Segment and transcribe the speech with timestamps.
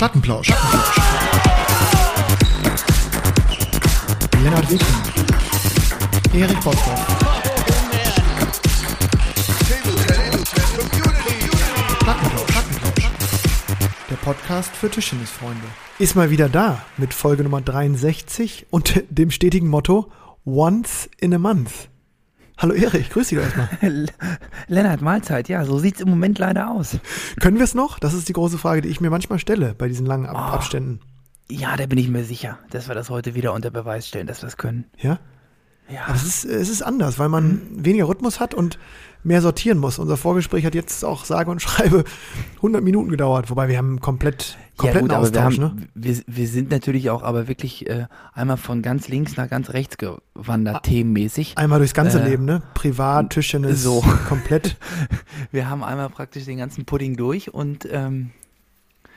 [0.00, 0.48] Plattenplausch.
[4.42, 4.94] Lennart Wittgen.
[6.32, 6.58] Erik.
[11.98, 12.46] Plattenplausch.
[12.46, 13.10] Plattenplausch.
[14.08, 15.66] Der Podcast für Tischtennisfreunde.
[15.98, 20.10] Ist mal wieder da mit Folge Nummer 63 und dem stetigen Motto
[20.46, 21.90] Once in a Month.
[22.60, 23.68] Hallo Erik, grüß dich erstmal.
[24.68, 25.48] Lennart, Mahlzeit.
[25.48, 26.98] Ja, so sieht's im Moment leider aus.
[27.40, 27.98] Können wir es noch?
[27.98, 30.54] Das ist die große Frage, die ich mir manchmal stelle bei diesen langen Ab Oh.
[30.56, 31.00] Abständen.
[31.50, 34.42] Ja, da bin ich mir sicher, dass wir das heute wieder unter Beweis stellen, dass
[34.42, 34.84] wir es können.
[34.98, 35.18] Ja?
[35.92, 36.04] Ja.
[36.06, 38.78] Aber es ist, es ist anders, weil man weniger Rhythmus hat und
[39.22, 39.98] mehr sortieren muss.
[39.98, 42.04] Unser Vorgespräch hat jetzt auch sage und schreibe
[42.56, 45.58] 100 Minuten gedauert, wobei wir haben komplett, kompletten ja, gut, aber wir, Austausch.
[45.58, 45.88] haben, ne?
[45.94, 49.98] wir, wir sind natürlich auch aber wirklich äh, einmal von ganz links nach ganz rechts
[49.98, 51.58] gewandert, themenmäßig.
[51.58, 52.62] Einmal durchs ganze Äh, Leben, ne?
[52.74, 54.02] Privat, Tischtennis, so.
[54.28, 54.76] komplett.
[55.52, 58.30] Wir haben einmal praktisch den ganzen Pudding durch und ähm,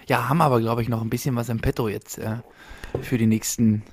[0.08, 2.38] ja, haben aber, glaube ich, noch ein bisschen was im Petto jetzt äh,
[3.02, 3.84] für die nächsten,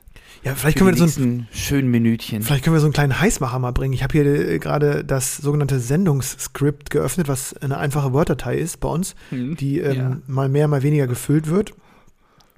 [0.43, 2.43] Ja, vielleicht können wir so ein, schönen Minütchen.
[2.43, 3.93] Vielleicht können wir so einen kleinen Heißmacher mal bringen.
[3.93, 8.89] Ich habe hier äh, gerade das sogenannte Sendungsskript geöffnet, was eine einfache Word-Datei ist bei
[8.89, 10.17] uns, Hm, die ähm, ja.
[10.27, 11.75] mal mehr, mal weniger gefüllt wird.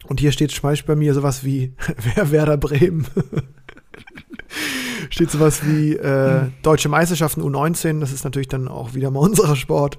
[0.05, 1.73] Und hier steht zum Beispiel bei mir sowas wie
[2.15, 3.07] Wer Werder Bremen.
[5.11, 8.01] steht sowas wie äh, Deutsche Meisterschaften U19.
[8.01, 9.99] Das ist natürlich dann auch wieder mal unser Sport.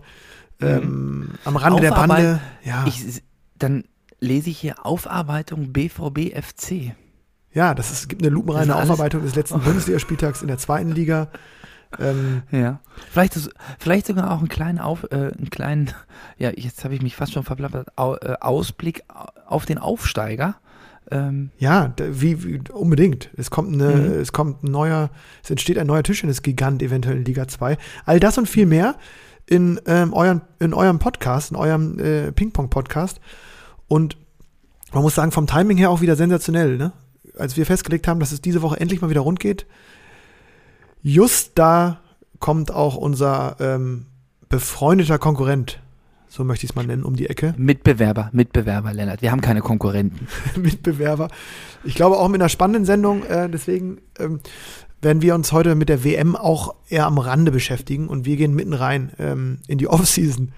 [0.61, 2.41] Ähm, am Rande der Aufarbeit- Bande.
[2.63, 3.21] Ja, Ich,
[3.59, 3.83] dann
[4.19, 6.93] lese ich hier Aufarbeitung BVB FC.
[7.53, 11.27] Ja, das ist, gibt eine lupenreine Das Aufarbeitung des letzten Bundesligaspieltags in der zweiten Liga.
[11.99, 12.79] Ähm, Ja.
[13.11, 15.91] Vielleicht, ist- vielleicht sogar auch einen kleinen, Auf, äh, einen kleinen,
[16.37, 19.03] ja, jetzt habe ich mich fast schon verplappert, Au, äh, Ausblick
[19.45, 20.55] auf den Aufsteiger.
[21.11, 23.29] Ähm, Ja, da, wie, wie unbedingt.
[23.37, 24.13] Es kommt eine, Mhm.
[24.21, 25.09] es kommt ein neuer,
[25.43, 27.77] es entsteht ein neuer Tischtennis-Gigant eventuell in Liga 2.
[28.05, 28.95] All das und viel mehr
[29.45, 33.19] in ähm, euren, in eurem Podcast, in eurem äh, Ping-Pong-Podcast.
[33.88, 34.17] Und
[34.94, 36.94] man muss sagen, vom Timing her auch wieder sensationell, ne?
[37.38, 39.66] Als wir festgelegt haben, dass es diese Woche endlich mal wieder rund geht,
[41.01, 41.99] just da
[42.39, 44.07] kommt auch unser ähm,
[44.49, 45.79] befreundeter Konkurrent,
[46.27, 47.53] so möchte ich es mal nennen, um die Ecke.
[47.57, 49.22] Mitbewerber, Mitbewerber, Lennart.
[49.22, 50.27] Wir haben keine Konkurrenten.
[50.59, 51.29] Mitbewerber.
[51.83, 53.23] Ich glaube auch mit einer spannenden Sendung.
[53.23, 54.39] Äh, deswegen ähm,
[55.01, 58.53] werden wir uns heute mit der WM auch eher am Rande beschäftigen und wir gehen
[58.53, 60.51] mitten rein ähm, in die Offseason.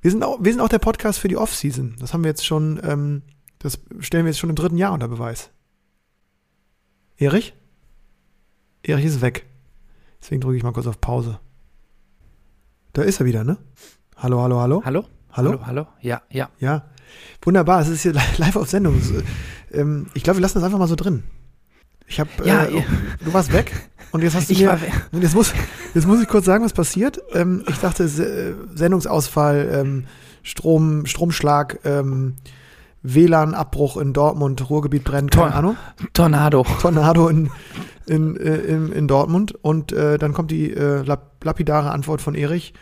[0.00, 1.96] Wir sind, auch, wir sind auch der Podcast für die Offseason.
[1.98, 3.22] Das haben wir jetzt schon, ähm,
[3.58, 5.50] das stellen wir jetzt schon im dritten Jahr unter Beweis.
[7.18, 7.54] Erich?
[8.82, 9.44] Erich ist weg.
[10.22, 11.38] Deswegen drücke ich mal kurz auf Pause.
[12.92, 13.58] Da ist er wieder, ne?
[14.16, 14.82] Hallo, hallo, hallo.
[14.84, 15.04] Hallo?
[15.32, 15.50] Hallo?
[15.50, 15.86] Hallo, hallo?
[16.00, 16.48] Ja, ja.
[16.58, 16.84] Ja,
[17.42, 17.80] wunderbar.
[17.80, 19.00] Es ist hier li- live auf Sendung.
[19.70, 21.24] Äh, ähm, ich glaube, wir lassen das einfach mal so drin.
[22.06, 22.84] Ich habe, Ja, äh, ihr-
[23.24, 23.72] du warst weg
[24.12, 24.78] und jetzt hast du Ich mir,
[25.20, 25.52] jetzt muss,
[25.94, 27.20] jetzt muss ich kurz sagen, was passiert.
[27.32, 30.06] Ähm, ich dachte, äh, Sendungsausfall, ähm,
[30.42, 32.36] Strom, Stromschlag, ähm,
[33.14, 35.76] WLAN-Abbruch in Dortmund, Ruhrgebiet brennt, keine Ahnung.
[36.12, 36.64] Tornado.
[36.80, 37.50] Tornado in,
[38.06, 42.34] in, äh, in, in Dortmund und äh, dann kommt die äh, lap lapidare Antwort von
[42.34, 42.74] Erich.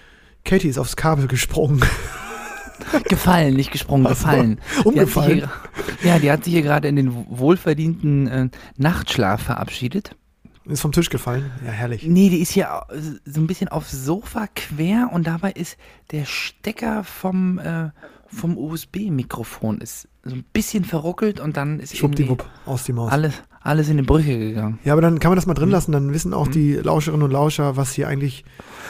[0.45, 1.83] Katie ist aufs Kabel gesprungen.
[3.09, 4.61] Gefallen, nicht gesprungen, Ach so, gefallen.
[4.85, 5.49] umgefallen.
[6.01, 10.15] Die hier, ja, die hat sich hier gerade in den wohlverdienten äh, Nachtschlaf verabschiedet.
[10.67, 11.51] Ist vom Tisch gefallen.
[11.65, 12.05] Ja, herrlich.
[12.07, 12.83] Nee, die ist hier
[13.25, 15.77] so ein bisschen aufs Sofa quer und dabei ist
[16.11, 17.91] der Stecker vom, äh,
[18.37, 23.11] vom USB-Mikrofon ist so ein bisschen verruckelt und dann ist Schwuppdiwupp, aus die Maus.
[23.13, 24.79] alles, alles in die Brüche gegangen.
[24.85, 25.61] Ja, aber dann kann man das mal Hm.
[25.61, 28.45] drin lassen, dann wissen auch die Lauscherinnen und Lauscher, was hier eigentlich,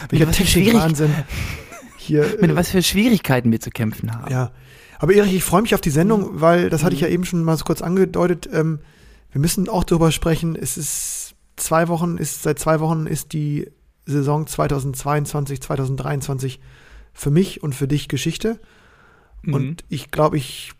[0.09, 1.11] welcher was für Technikwahnsinn
[1.97, 2.25] hier.
[2.41, 4.31] Mit äh, was für Schwierigkeiten wir zu kämpfen haben.
[4.31, 4.51] ja.
[4.99, 6.41] Aber Erich, ich freue mich auf die Sendung, Hm.
[6.41, 8.79] weil, das hatte ich ja eben schon mal so kurz angedeutet, ähm,
[9.31, 13.69] wir müssen auch darüber sprechen, es ist zwei Wochen, ist, seit zwei Wochen ist die
[14.05, 16.59] Saison 2022, 2023
[17.13, 18.59] für mich und für dich Geschichte.
[19.41, 19.53] Mhm.
[19.53, 20.73] Und ich glaube, ich,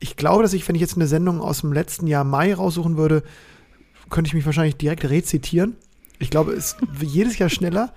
[0.00, 2.96] ich glaube, dass ich, wenn ich jetzt eine Sendung aus dem letzten Jahr Mai raussuchen
[2.96, 3.22] würde,
[4.10, 5.76] könnte ich mich wahrscheinlich direkt rezitieren.
[6.18, 7.92] Ich glaube, es wird jedes Jahr schneller,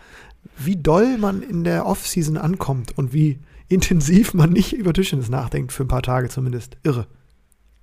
[0.57, 5.71] wie doll man in der Off-Season ankommt und wie intensiv man nicht über Tischtennis nachdenkt,
[5.71, 6.77] für ein paar Tage zumindest.
[6.83, 7.07] Irre.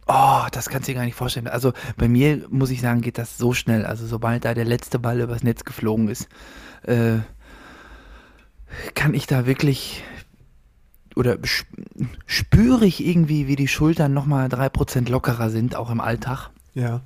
[0.06, 1.46] Oh, das kannst du dir gar nicht vorstellen.
[1.46, 3.86] Also bei mir, muss ich sagen, geht das so schnell.
[3.86, 6.28] Also sobald da der letzte Ball übers Netz geflogen ist,
[6.82, 7.18] äh,
[8.94, 10.02] kann ich da wirklich
[11.16, 11.68] oder sp-
[12.26, 16.50] spüre ich irgendwie, wie die Schultern nochmal drei Prozent lockerer sind, auch im Alltag.
[16.74, 17.02] Ja.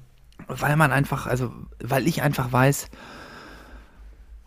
[0.48, 2.88] Weil man einfach, also weil ich einfach weiß,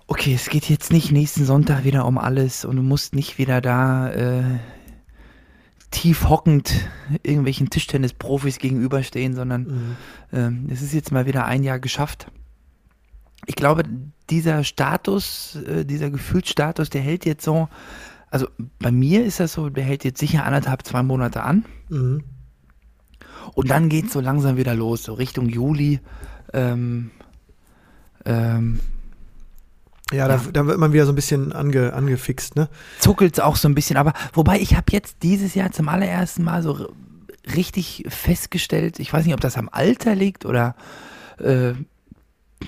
[0.08, 3.62] okay, es geht jetzt nicht nächsten Sonntag wieder um alles und du musst nicht wieder
[3.62, 4.44] da äh,
[5.92, 6.74] tief hockend
[7.24, 9.96] irgendwelchen Tischtennis-Profis gegenüberstehen, sondern Mhm.
[10.34, 12.32] ähm, es ist jetzt mal wieder ein Jahr geschafft.
[13.46, 13.84] Ich glaube,
[14.30, 17.68] dieser Status, äh, dieser Gefühlsstatus, der hält jetzt so,
[18.32, 18.48] also
[18.80, 21.66] bei mir ist das so, der hält jetzt sicher anderthalb, zwei Monate an.
[21.90, 22.24] Mhm.
[23.54, 26.00] Und dann geht es so langsam wieder los, so Richtung Juli.
[26.54, 27.12] Ähm,
[28.26, 28.80] ähm,
[30.12, 32.70] Ja, da, da wird man wieder so ein bisschen ange, angefixt, ne?
[33.00, 33.98] zuckelt es auch so ein bisschen.
[33.98, 36.92] Aber wobei ich habe jetzt dieses Jahr zum allerersten Mal so
[37.56, 40.76] richtig festgestellt, ich weiß nicht, ob das am Alter liegt oder
[41.40, 41.74] äh,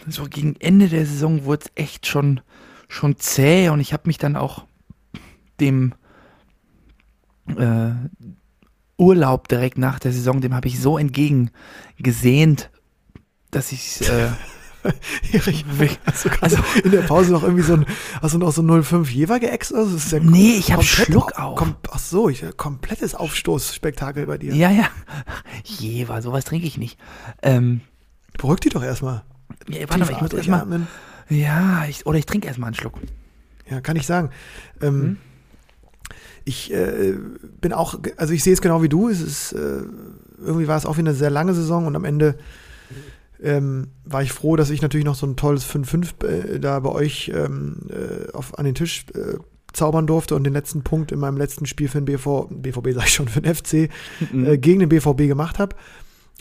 [0.07, 2.41] so gegen Ende der Saison wurde es echt schon,
[2.87, 4.65] schon zäh und ich habe mich dann auch
[5.61, 5.93] dem
[7.57, 7.91] äh,
[8.97, 12.69] Urlaub direkt nach der Saison, dem habe ich so entgegengesehnt,
[13.51, 14.29] dass ich äh,
[15.31, 15.63] Erich,
[16.05, 17.85] hast du gerade Also- in der Pause noch irgendwie so ein,
[18.21, 19.73] hast du noch so 05 Jever geäxt?
[19.75, 21.57] Also, das ist ja Nee, ich hab komplett Schluck au- auf.
[21.57, 24.55] Kom, ach so, ich, komplettes Aufstoßspektakel bei dir.
[24.55, 24.87] ja, ja,
[25.63, 26.99] Jever, sowas trinke ich nicht.
[27.43, 27.81] Ähm,
[28.37, 29.23] Beruhig dich doch erstmal.
[29.67, 30.87] ja, warte mal, ich muss erstmal,
[31.29, 32.99] ja, ich, oder ich trinke erstmal einen Schluck.
[33.69, 34.29] Ja, kann ich sagen.
[34.81, 35.17] Ähm, Hm?
[36.45, 37.15] Ich äh,
[37.59, 39.09] bin auch, also ich sehe es genau wie du.
[39.09, 39.81] Es ist, äh,
[40.39, 42.35] irgendwie war es auch wieder eine sehr lange Saison und am Ende
[43.41, 46.89] ähm, war ich froh, dass ich natürlich noch so ein tolles 5-5 äh, da bei
[46.89, 49.37] euch ähm, äh, auf, an den Tisch äh,
[49.73, 53.05] zaubern durfte und den letzten Punkt in meinem letzten Spiel für den BV, BVB sag
[53.05, 53.89] ich schon, für den FC
[54.31, 54.59] Mhm.
[54.61, 55.75] gegen den BVB gemacht habe.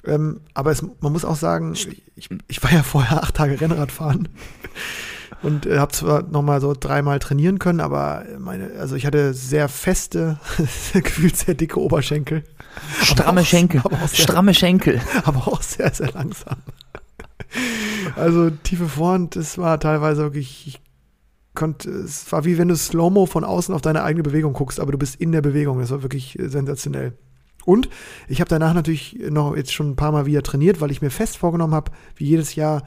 [0.04, 3.92] Ähm, aber es, man muss auch sagen, ich, ich war ja vorher acht Tage Rennrad
[3.92, 4.28] fahren
[5.42, 9.32] und äh, habe zwar noch mal so dreimal trainieren können, aber meine, also ich hatte
[9.34, 10.38] sehr feste,
[10.92, 12.44] gefühlt sehr dicke Oberschenkel,
[13.02, 15.00] Stramme auch- Schenkel, aber auch sehr- stramme Schenkel.
[15.24, 16.58] aber auch sehr, sehr langsam.
[18.16, 20.80] Also tiefe Vorhand, das war teilweise wirklich, ich
[21.54, 24.92] konnte, es war wie wenn du Slow-Mo von außen auf deine eigene Bewegung guckst, aber
[24.92, 25.80] du bist in der Bewegung.
[25.80, 27.14] Das war wirklich äh, sensationell.
[27.64, 27.88] Und
[28.28, 31.10] ich habe danach natürlich noch jetzt schon ein paar Mal wieder trainiert, weil ich mir
[31.10, 32.84] fest vorgenommen habe, wie jedes Jahr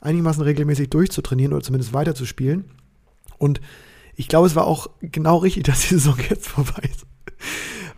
[0.00, 2.64] einigermaßen regelmäßig durchzutrainieren oder zumindest weiterzuspielen.
[3.38, 3.60] Und
[4.14, 7.06] ich glaube, es war auch genau richtig, dass die Saison jetzt vorbei ist.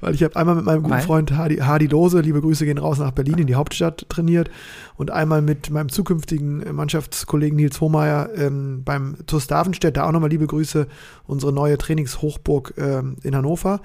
[0.00, 1.02] Weil ich habe einmal mit meinem guten Weil?
[1.02, 4.48] Freund Hardy, Hardy Lose, liebe Grüße gehen raus nach Berlin in die Hauptstadt trainiert
[4.96, 10.30] und einmal mit meinem zukünftigen Mannschaftskollegen Nils Hohmeier ähm, beim TuS Davenstedt, da auch nochmal
[10.30, 10.86] liebe Grüße,
[11.26, 13.80] unsere neue Trainingshochburg ähm, in Hannover,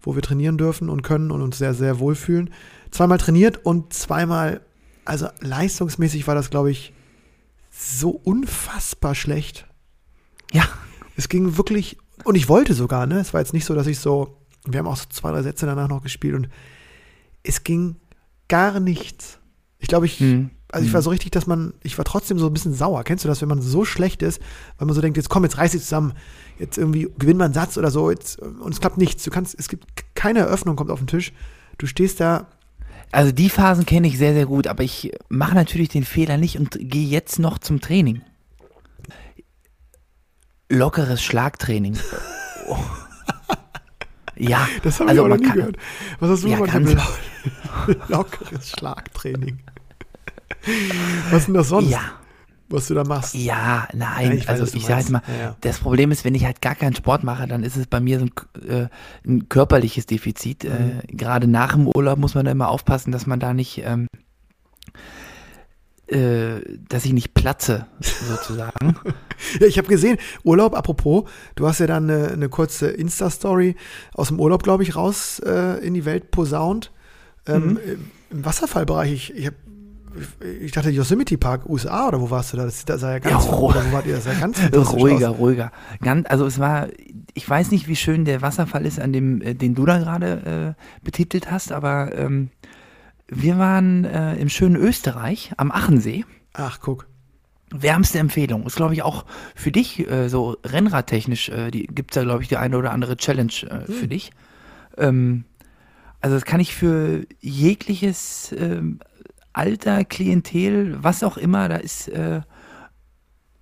[0.00, 2.50] wo wir trainieren dürfen und können und uns sehr, sehr wohlfühlen.
[2.90, 4.62] Zweimal trainiert und zweimal,
[5.04, 6.94] also leistungsmäßig war das, glaube ich,
[7.78, 9.66] so unfassbar schlecht.
[10.52, 10.68] Ja,
[11.16, 13.18] Es ging wirklich, und ich wollte sogar, ne?
[13.20, 15.66] Es war jetzt nicht so, dass ich so, wir haben auch so zwei, drei Sätze
[15.66, 16.48] danach noch gespielt und
[17.42, 17.96] es ging
[18.48, 19.38] gar nichts.
[19.78, 20.50] Ich glaube, ich, Hm.
[20.72, 23.04] also ich war so richtig, dass man, ich war trotzdem so ein bisschen sauer.
[23.04, 24.40] Kennst du das, wenn man so schlecht ist,
[24.78, 26.14] weil man so denkt, jetzt komm, jetzt reiß dich zusammen,
[26.58, 29.22] jetzt irgendwie gewinn mal einen Satz oder so, jetzt, und es klappt nichts.
[29.22, 31.32] Du kannst, es gibt keine Eröffnung, kommt auf den Tisch.
[31.78, 32.48] Du stehst da,
[33.10, 36.58] Also die Phasen kenne ich sehr, sehr gut, aber ich mache natürlich den Fehler nicht
[36.58, 38.20] und gehe jetzt noch zum Training.
[40.68, 41.98] Lockeres Schlagtraining.
[42.68, 42.76] Oh.
[44.40, 45.76] Ja, das habe also ich auch noch nie kann- gehört.
[46.20, 49.58] Was hast du Ja, für lockeres Schlagtraining?
[51.30, 52.02] Was ist denn das sonst, ja,
[52.68, 53.34] was du da machst?
[53.34, 54.28] ja, nein.
[54.28, 55.22] Ja, ich weiß, also ich sage jetzt mal.
[55.26, 55.56] Ja, ja.
[55.60, 58.18] das Problem ist, wenn ich halt gar keinen Sport mache, dann ist es bei mir
[58.20, 58.88] so ein, äh,
[59.26, 60.64] ein körperliches Defizit.
[60.64, 61.00] Äh, Mhm.
[61.16, 64.06] Gerade nach dem Urlaub muss man da immer aufpassen, dass man da nicht, ähm,
[66.08, 68.96] äh, dass ich nicht platze, sozusagen.
[69.60, 71.24] Ja, ich habe gesehen, Urlaub, apropos,
[71.54, 73.76] du hast ja dann eine, eine kurze Insta-Story
[74.14, 76.92] aus dem Urlaub, glaube ich, raus äh, in die Welt posaunt.
[77.46, 77.78] Ähm, Mhm.
[78.30, 79.54] Im Wasserfallbereich, ich, ich, hab,
[80.60, 82.64] ich dachte Yosemite Park, USA oder wo warst du da?
[82.64, 84.14] Das, das sah ja ganz, Ja, wo wart ihr?
[84.14, 84.58] Das sah ganz
[84.92, 85.38] ruhiger, aus.
[85.38, 85.72] ruhiger.
[86.02, 86.88] Ganz, also es war,
[87.34, 90.76] ich weiß nicht, wie schön der Wasserfall ist, an dem, äh, den du da gerade
[90.78, 92.50] äh, betitelt hast, aber ähm,
[93.28, 96.24] wir waren äh, im schönen Österreich am Achensee.
[96.54, 97.06] Ach, guck.
[97.70, 98.64] Wärmste Empfehlung.
[98.66, 102.48] Ist, glaube ich, auch für dich äh, so rennradtechnisch, äh, gibt es da, glaube ich,
[102.48, 104.08] die eine oder andere Challenge äh, für Hm.
[104.08, 104.30] dich.
[104.96, 105.44] Ähm,
[106.22, 109.00] also das kann ich für jegliches ähm,
[109.52, 112.40] Alter, Klientel, was auch immer, da ist, äh,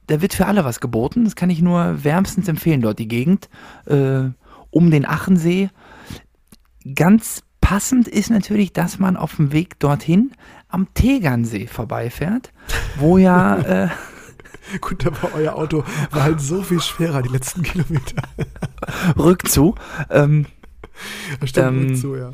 [0.06, 1.24] da wird für alle was geboten.
[1.24, 3.48] Das kann ich nur wärmstens empfehlen, dort die Gegend.
[3.86, 4.30] Äh,
[4.70, 5.70] um den Achensee.
[6.94, 10.32] Ganz passend ist natürlich, dass man auf dem Weg dorthin
[10.68, 12.52] am Tegernsee vorbeifährt,
[12.96, 13.88] wo ja äh,
[14.80, 18.22] Gut, aber euer Auto war halt so viel schwerer die letzten Kilometer.
[19.16, 19.76] Rückzu,
[20.10, 20.46] ähm,
[21.44, 22.32] stimmt Ähm, ähm, zu, ja.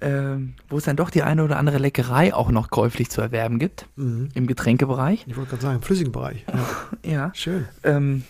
[0.00, 3.58] Ähm, wo es dann doch die eine oder andere Leckerei auch noch käuflich zu erwerben
[3.58, 4.28] gibt, Mhm.
[4.34, 5.24] im Getränkebereich.
[5.26, 6.44] Ich wollte gerade sagen, im flüssigen Bereich.
[6.48, 6.66] Ja.
[7.10, 7.30] Ja.
[7.34, 7.64] Schön.
[7.84, 8.24] Ähm,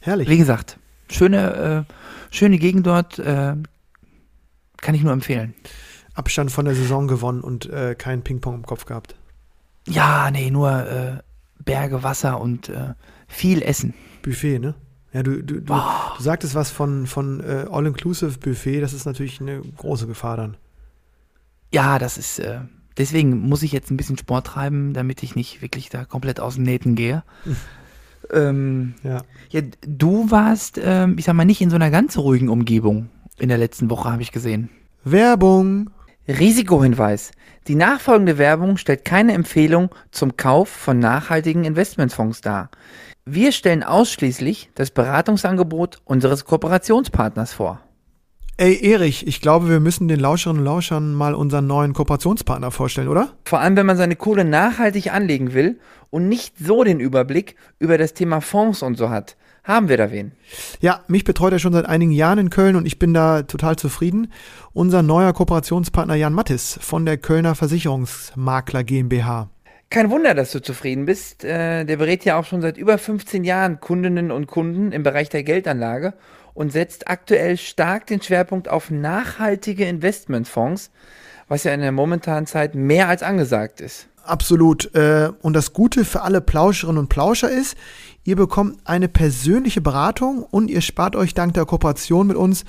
[0.00, 0.28] Herrlich.
[0.28, 0.78] wie gesagt,
[1.10, 1.92] schöne, äh,
[2.34, 3.54] schöne Gegend dort, äh,
[4.76, 5.54] kann ich nur empfehlen.
[6.14, 9.14] Abstand von der Saison gewonnen und äh, kein Ping-Pong im Kopf gehabt.
[9.86, 11.18] Ja, nee, nur äh,
[11.64, 12.94] Berge, Wasser und äh,
[13.26, 13.94] viel Essen.
[14.22, 14.74] Buffet, ne?
[15.12, 19.40] Ja, du, du, du, du sagtest was von, von äh, All-Inclusive Buffet, das ist natürlich
[19.40, 20.56] eine große Gefahr dann.
[21.72, 22.60] Ja, das ist, äh,
[22.96, 26.54] deswegen muss ich jetzt ein bisschen Sport treiben, damit ich nicht wirklich da komplett aus
[26.54, 27.22] den Nähten gehe.
[28.32, 29.22] ähm, Ja.
[29.50, 33.48] ja, du warst, ähm, ich sag mal, nicht in so einer ganz ruhigen Umgebung in
[33.48, 34.70] der letzten Woche, habe ich gesehen.
[35.04, 35.90] Werbung.
[36.26, 37.32] Risikohinweis.
[37.68, 42.70] Die nachfolgende Werbung stellt keine Empfehlung zum Kauf von nachhaltigen Investmentfonds dar.
[43.24, 47.80] Wir stellen ausschließlich das Beratungsangebot unseres Kooperationspartners vor.
[48.60, 53.06] Ey, Erich, ich glaube, wir müssen den Lauscherinnen und Lauschern mal unseren neuen Kooperationspartner vorstellen,
[53.06, 53.28] oder?
[53.44, 55.78] Vor allem, wenn man seine Kohle nachhaltig anlegen will
[56.10, 59.36] und nicht so den Überblick über das Thema Fonds und so hat.
[59.62, 60.32] Haben wir da wen?
[60.80, 63.76] Ja, mich betreut er schon seit einigen Jahren in Köln und ich bin da total
[63.76, 64.32] zufrieden.
[64.72, 69.50] Unser neuer Kooperationspartner Jan Mattis von der Kölner Versicherungsmakler GmbH.
[69.88, 71.44] Kein Wunder, dass du zufrieden bist.
[71.44, 75.28] Äh, der berät ja auch schon seit über 15 Jahren Kundinnen und Kunden im Bereich
[75.28, 76.14] der Geldanlage
[76.58, 80.90] und setzt aktuell stark den Schwerpunkt auf nachhaltige Investmentfonds,
[81.46, 84.08] was ja in der momentanen Zeit mehr als angesagt ist.
[84.24, 84.92] Absolut.
[84.96, 87.76] Äh, Und das Gute für alle Plauscherinnen und Plauscher ist,
[88.24, 92.64] ihr bekommt eine persönliche Beratung und ihr spart euch dank der Kooperation mit uns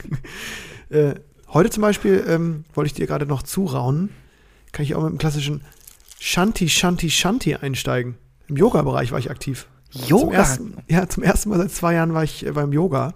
[0.90, 1.14] äh,
[1.52, 4.10] heute zum Beispiel ähm, wollte ich dir gerade noch zuraunen,
[4.72, 5.62] kann ich auch mit dem klassischen
[6.20, 8.16] Shanti, Shanti, Shanti einsteigen.
[8.48, 9.66] Im Yoga-Bereich war ich aktiv.
[9.90, 10.36] Zum Yoga.
[10.36, 13.14] ersten, ja, zum ersten Mal seit zwei Jahren war ich äh, beim Yoga.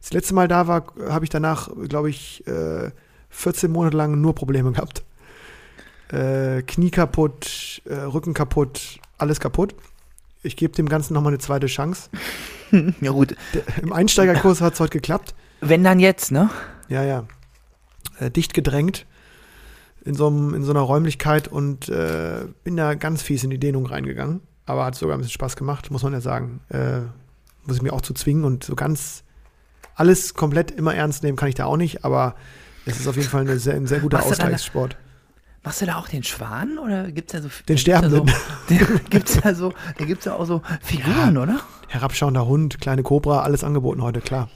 [0.00, 2.90] Das letzte Mal da war, habe ich danach, glaube ich, äh,
[3.30, 5.04] 14 Monate lang nur Probleme gehabt.
[6.12, 9.74] Äh, Knie kaputt, äh, Rücken kaputt, alles kaputt.
[10.42, 12.10] Ich gebe dem Ganzen nochmal eine zweite Chance.
[13.00, 13.36] Ja, gut.
[13.80, 15.36] Im Einsteigerkurs hat es heute geklappt.
[15.60, 16.50] Wenn dann jetzt, ne?
[16.88, 17.22] Ja, ja.
[18.18, 19.06] Äh, dicht gedrängt
[20.04, 23.58] in so, einem, in so einer Räumlichkeit und äh, bin da ganz fies in die
[23.58, 24.40] Dehnung reingegangen.
[24.64, 26.60] Aber hat sogar ein bisschen Spaß gemacht, muss man ja sagen.
[26.68, 27.00] Äh,
[27.66, 29.22] muss ich mir auch zu zwingen und so ganz
[29.96, 32.34] alles komplett immer ernst nehmen kann ich da auch nicht, aber
[32.84, 34.96] es ist auf jeden Fall eine sehr, ein sehr guter Machst du dann- Ausgleichssport.
[35.64, 38.28] Machst du da auch den Schwan oder gibt's da so Den da gibt's da Sterbenden.
[38.68, 41.58] So, da gibt's da so, da gibt's ja auch so Figuren, oder?
[41.88, 44.48] Herabschauender Hund, kleine Cobra, alles angeboten heute, klar.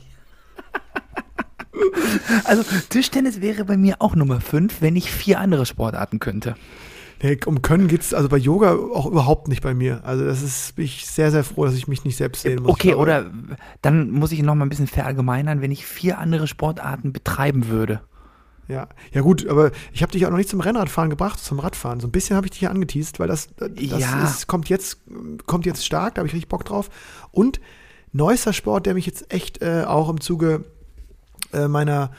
[2.44, 6.54] Also Tischtennis wäre bei mir auch Nummer 5, wenn ich vier andere Sportarten könnte.
[7.22, 10.00] Nee, um Können geht es also bei Yoga auch überhaupt nicht bei mir.
[10.04, 12.70] Also das ist, bin ich sehr, sehr froh, dass ich mich nicht selbst sehen muss.
[12.70, 13.30] Okay, oder
[13.82, 18.00] dann muss ich noch mal ein bisschen verallgemeinern, wenn ich vier andere Sportarten betreiben würde.
[18.68, 22.00] Ja, ja gut, aber ich habe dich auch noch nicht zum Rennradfahren gebracht, zum Radfahren.
[22.00, 23.70] So ein bisschen habe ich dich hier angeteased, weil das, das
[24.00, 24.24] Ja.
[24.24, 24.98] ist, kommt, jetzt,
[25.46, 26.88] kommt jetzt stark, da habe ich richtig Bock drauf.
[27.32, 27.60] Und
[28.12, 30.64] neuester Sport, der mich jetzt echt äh, auch im Zuge
[31.52, 32.10] äh, meiner,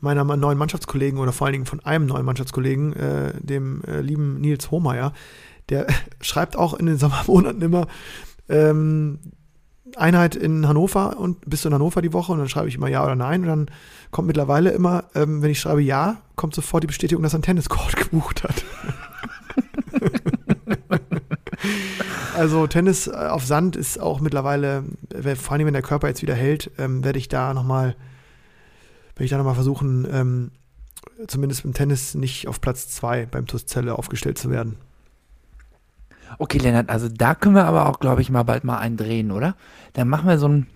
[0.00, 4.40] meiner neuen Mannschaftskollegen oder vor allen Dingen von einem neuen Mannschaftskollegen, äh, dem äh, lieben
[4.40, 5.12] Nils Hohmeier,
[5.68, 5.86] der
[6.20, 7.86] schreibt auch in den Sommermonaten immer
[8.48, 9.18] ähm,
[9.96, 12.88] Einheit in Hannover und bist du in Hannover die Woche und dann schreibe ich immer
[12.88, 13.70] ja oder nein und dann
[14.10, 17.42] kommt mittlerweile immer, ähm, wenn ich schreibe ja, kommt sofort die Bestätigung, dass er einen
[17.42, 18.64] Tenniscourt gebucht hat.
[22.36, 26.22] also Tennis äh, auf Sand ist auch mittlerweile, äh, vor allem wenn der Körper jetzt
[26.22, 27.96] wieder hält, ähm, werde ich da nochmal,
[29.16, 30.50] werde ich da nochmal versuchen, ähm,
[31.26, 34.76] zumindest im Tennis nicht auf Platz zwei beim TuS Celle aufgestellt zu werden.
[36.38, 39.30] Okay, Lennart, also da können wir aber auch, glaube ich, mal bald mal einen drehen,
[39.30, 39.54] oder?
[39.92, 40.66] Dann machen wir so ein.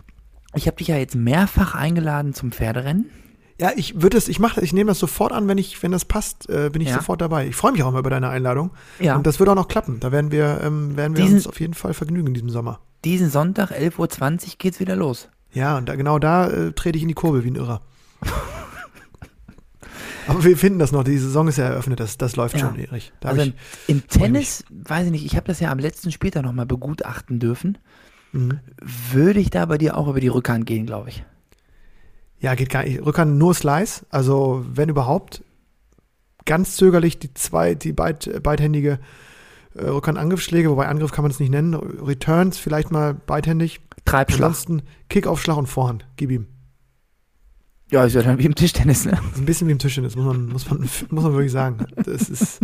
[0.54, 3.06] Ich habe dich ja jetzt mehrfach eingeladen zum Pferderennen.
[3.60, 6.04] Ja, ich würde es, ich mache, ich nehme das sofort an, wenn ich, wenn das
[6.04, 6.94] passt, äh, bin ich Ja.
[6.94, 7.48] sofort dabei.
[7.48, 8.70] Ich freue mich auch immer über deine Einladung.
[9.00, 9.16] Ja.
[9.16, 9.98] Und das wird auch noch klappen.
[9.98, 12.78] Da werden wir, ähm, werden wir Diesen- uns auf jeden Fall vergnügen in diesem Sommer.
[13.04, 15.28] Diesen Sonntag, 11.20 Uhr, geht's wieder los.
[15.52, 17.80] Ja, und da, genau da äh, trete ich in die Kurbel wie ein Irrer.
[20.26, 22.60] Aber wir finden das noch, die Saison ist ja eröffnet, das, das läuft Ja.
[22.60, 23.12] schon, Erich.
[23.20, 23.54] Da Also ich,
[23.86, 27.78] im Tennis, weiß ich nicht, ich habe das ja am letzten Spieltag nochmal begutachten dürfen.
[28.32, 28.60] mhm.
[29.12, 31.24] Würde ich da bei dir auch über die Rückhand gehen, glaube ich.
[32.40, 33.04] Ja, geht gar nicht.
[33.04, 35.42] Rückhand nur Slice, also wenn überhaupt.
[36.44, 39.00] Ganz zögerlich die zwei, die beid, beidhändige
[39.74, 41.74] äh, Rückhand-Angriffsschläge, wobei Angriff kann man es nicht nennen.
[41.74, 43.80] Returns vielleicht mal beidhändig.
[44.04, 44.48] Treibschlag.
[44.48, 46.06] Ansonsten Kickaufschlag und Vorhand.
[46.16, 46.46] Gib ihm.
[47.90, 49.18] Ja, ist ja dann wie im Tischtennis, ne?
[49.36, 50.80] Ein bisschen wie im Tischtennis, muss man, muss man,
[51.10, 51.86] muss man wirklich sagen.
[51.96, 52.60] Das ist,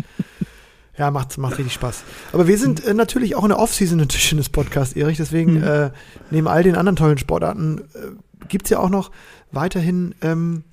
[0.99, 2.05] ja, macht, macht richtig Spaß.
[2.33, 5.17] Aber wir sind äh, natürlich auch in der Offseason ein Tischtennis-Podcast, Erich.
[5.17, 5.63] Deswegen, Mhm.
[5.65, 5.91] äh,
[6.31, 9.11] neben all den anderen tollen Sportarten, äh, gibt es ja auch noch
[9.51, 10.65] weiterhin ähm,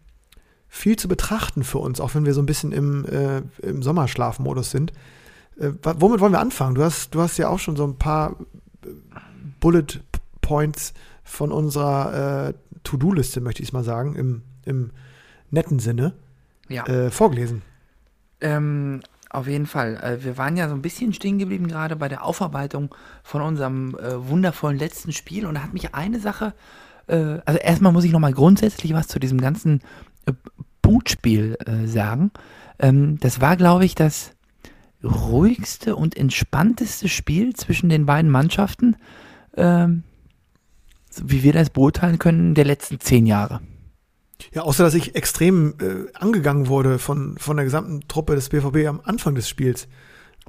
[0.67, 4.72] viel zu betrachten für uns, auch wenn wir so ein bisschen im, äh, im Sommerschlafmodus
[4.72, 4.91] sind.
[5.60, 6.75] Äh, womit wollen wir anfangen?
[6.75, 8.36] Du hast, du hast ja auch schon so ein paar
[8.84, 8.88] äh,
[9.62, 10.01] Bullet
[10.41, 10.93] Points
[11.31, 14.91] von unserer äh, To-Do-Liste, möchte ich es mal sagen, im, im
[15.50, 16.13] netten Sinne
[16.67, 16.85] Ja.
[16.85, 17.61] äh, vorgelesen.
[18.41, 19.95] Ähm, auf jeden Fall.
[19.97, 23.95] Äh, wir waren ja so ein bisschen stehen geblieben gerade bei der Aufarbeitung von unserem
[23.95, 26.53] äh, wundervollen letzten Spiel und da hat mich eine Sache,
[27.07, 29.81] äh, also erstmal muss ich nochmal grundsätzlich was zu diesem ganzen
[30.25, 30.33] äh,
[30.81, 32.31] Punktspiel äh, sagen.
[32.79, 34.31] Ähm, das war, glaube ich, das
[35.03, 38.97] ruhigste und entspannteste Spiel zwischen den beiden Mannschaften,
[39.55, 40.03] ähm,
[41.23, 43.61] wie wir das beurteilen können, der letzten zehn Jahre.
[44.53, 48.87] Ja, außer dass ich extrem äh, angegangen wurde von, von der gesamten Truppe des BVB
[48.87, 49.87] am Anfang des Spiels.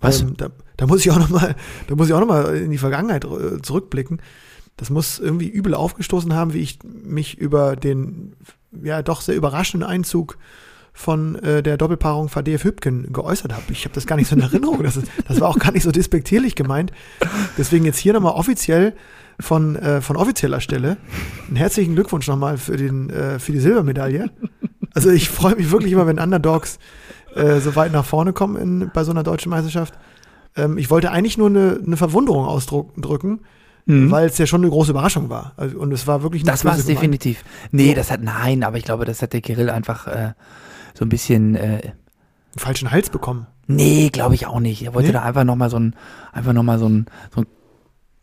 [0.00, 0.23] Was?
[0.23, 1.54] Ähm, da, da muss ich auch noch mal,
[1.87, 4.23] da muss ich auch noch mal in die Vergangenheit äh, zurückblicken.
[4.76, 8.35] Das muss irgendwie übel aufgestoßen haben, wie ich mich über den
[8.83, 10.38] ja doch sehr überraschenden Einzug
[10.95, 13.64] von äh, der Doppelpaarung Fadeev Hübken geäußert habe.
[13.71, 14.83] Ich habe das gar nicht so in Erinnerung.
[14.83, 16.92] Das, das war auch gar nicht so despektierlich gemeint.
[17.57, 18.95] Deswegen jetzt hier nochmal offiziell
[19.41, 20.97] von, äh, von offizieller Stelle
[21.49, 24.31] einen herzlichen Glückwunsch nochmal für, den, äh, für die Silbermedaille.
[24.95, 26.79] Also ich freue mich wirklich immer, wenn Underdogs
[27.35, 29.95] äh, so weit nach vorne kommen in, bei so einer deutschen Meisterschaft.
[30.57, 33.40] Ähm, ich wollte eigentlich nur eine, eine Verwunderung ausdrücken,
[33.87, 35.55] weil es ja schon eine große Überraschung war.
[35.57, 36.53] Also, und es war wirklich nicht Mhm.
[36.53, 37.42] Das war es definitiv.
[37.73, 37.95] Nee, So.
[37.97, 40.35] das hat, nein, aber ich glaube, das hat der Kirill einfach äh,
[40.95, 41.92] so ein bisschen, äh, Einen
[42.59, 43.47] falschen Hals bekommen.
[43.66, 44.83] nee, glaube ich auch nicht.
[44.85, 45.14] Er wollte Nee?
[45.14, 45.97] da einfach nochmal so ein,
[46.33, 47.47] einfach nochmal so ein, so ein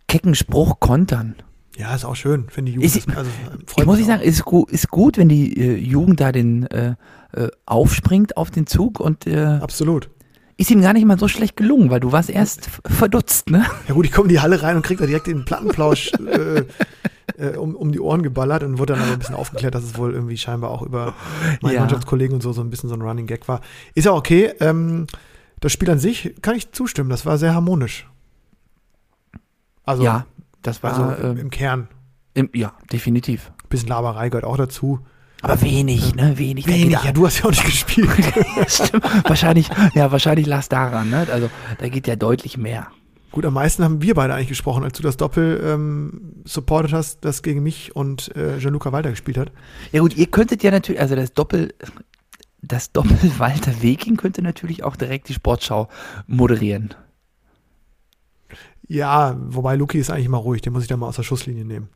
[0.10, 1.36] kecken Spruch kontern.
[1.78, 2.93] Ja, ist auch schön, wenn die Jugend.
[2.93, 3.30] Ist- also,
[3.78, 6.95] Ich muss ich sagen, ist, ist gut, wenn die äh, Jugend da den äh,
[7.32, 9.45] äh, aufspringt auf den Zug und äh.
[9.62, 10.10] Absolut.
[10.58, 13.65] ist ihm gar nicht mal so schlecht gelungen, weil du warst erst verdutzt, ne?
[13.88, 16.63] Ja gut, ich komme in die Halle rein und krieg da direkt den Plattenplausch äh,
[17.38, 19.98] äh, um, um die Ohren geballert und wurde dann aber ein bisschen aufgeklärt, dass es
[19.98, 21.13] wohl irgendwie scheinbar auch über
[21.62, 21.80] meine Ja.
[21.82, 23.62] Mannschaftskollegen und so so ein bisschen so ein Running Gag war.
[23.95, 24.52] Ist ja okay.
[24.60, 25.08] Ähm,
[25.62, 27.10] das Spiel an sich kann ich zustimmen.
[27.10, 28.06] Das war sehr harmonisch.
[29.89, 30.28] Also, ja,
[30.62, 31.88] das war, also im, ähm, im Kern.
[32.36, 33.52] im, ja, definitiv.
[33.69, 34.99] bisschen Laberei gehört auch dazu.
[35.41, 36.38] Aber wenig, ne?
[36.38, 36.67] Wenig.
[36.67, 38.08] Wenig, ja, du hast ja auch nicht gespielt.
[38.67, 39.04] Stimmt.
[39.28, 41.25] wahrscheinlich, ja, wahrscheinlich lag es daran, ne?
[41.32, 41.49] Also
[41.80, 42.89] da geht ja deutlich mehr.
[43.32, 47.25] Gut, am meisten haben wir beide eigentlich gesprochen, als du das Doppel ähm, supportet hast,
[47.25, 49.52] das gegen mich und äh, Gianluca Walter gespielt hat.
[49.91, 51.73] Ja gut, ihr könntet ja natürlich, also das Doppel,
[52.62, 55.88] das Doppel Walter Weking könnte natürlich auch direkt die Sportschau
[56.28, 56.93] moderieren.
[58.89, 61.63] Ja, wobei Luki ist eigentlich immer ruhig, den muss ich dann mal aus der Schusslinie
[61.63, 61.88] nehmen.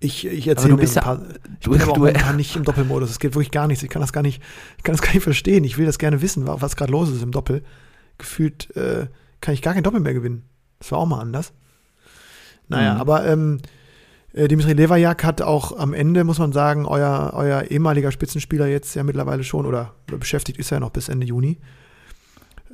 [0.00, 2.36] Ich, ich Aber erzähle du bist ein ja- paar, ich du- bin aber auch momentan
[2.36, 3.10] nicht im Doppelmodus.
[3.10, 3.82] Es geht wirklich gar nichts.
[3.82, 4.40] Ich kann das gar nicht,
[4.76, 5.64] ich kann das gar nicht verstehen.
[5.64, 7.62] Ich will das gerne wissen, wa- was gerade los ist im Doppel.
[8.16, 9.08] Gefühlt äh,
[9.40, 10.44] kann ich gar kein Doppel mehr gewinnen.
[10.78, 11.52] Das war auch mal anders.
[12.68, 13.00] Naja, Mhm.
[13.00, 13.58] aber ähm,
[14.32, 18.94] äh, Dimitri Levajak hat auch am Ende, muss man sagen, euer, euer ehemaliger Spitzenspieler jetzt
[18.94, 21.58] ja mittlerweile schon oder beschäftigt ist er ja noch bis Ende Juni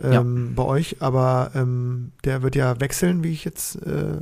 [0.03, 4.19] ähm, bei euch, aber ähm, der wird ja wechseln, wie ich jetzt äh,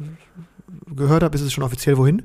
[0.94, 1.34] gehört habe.
[1.34, 2.22] Ist es schon offiziell wohin?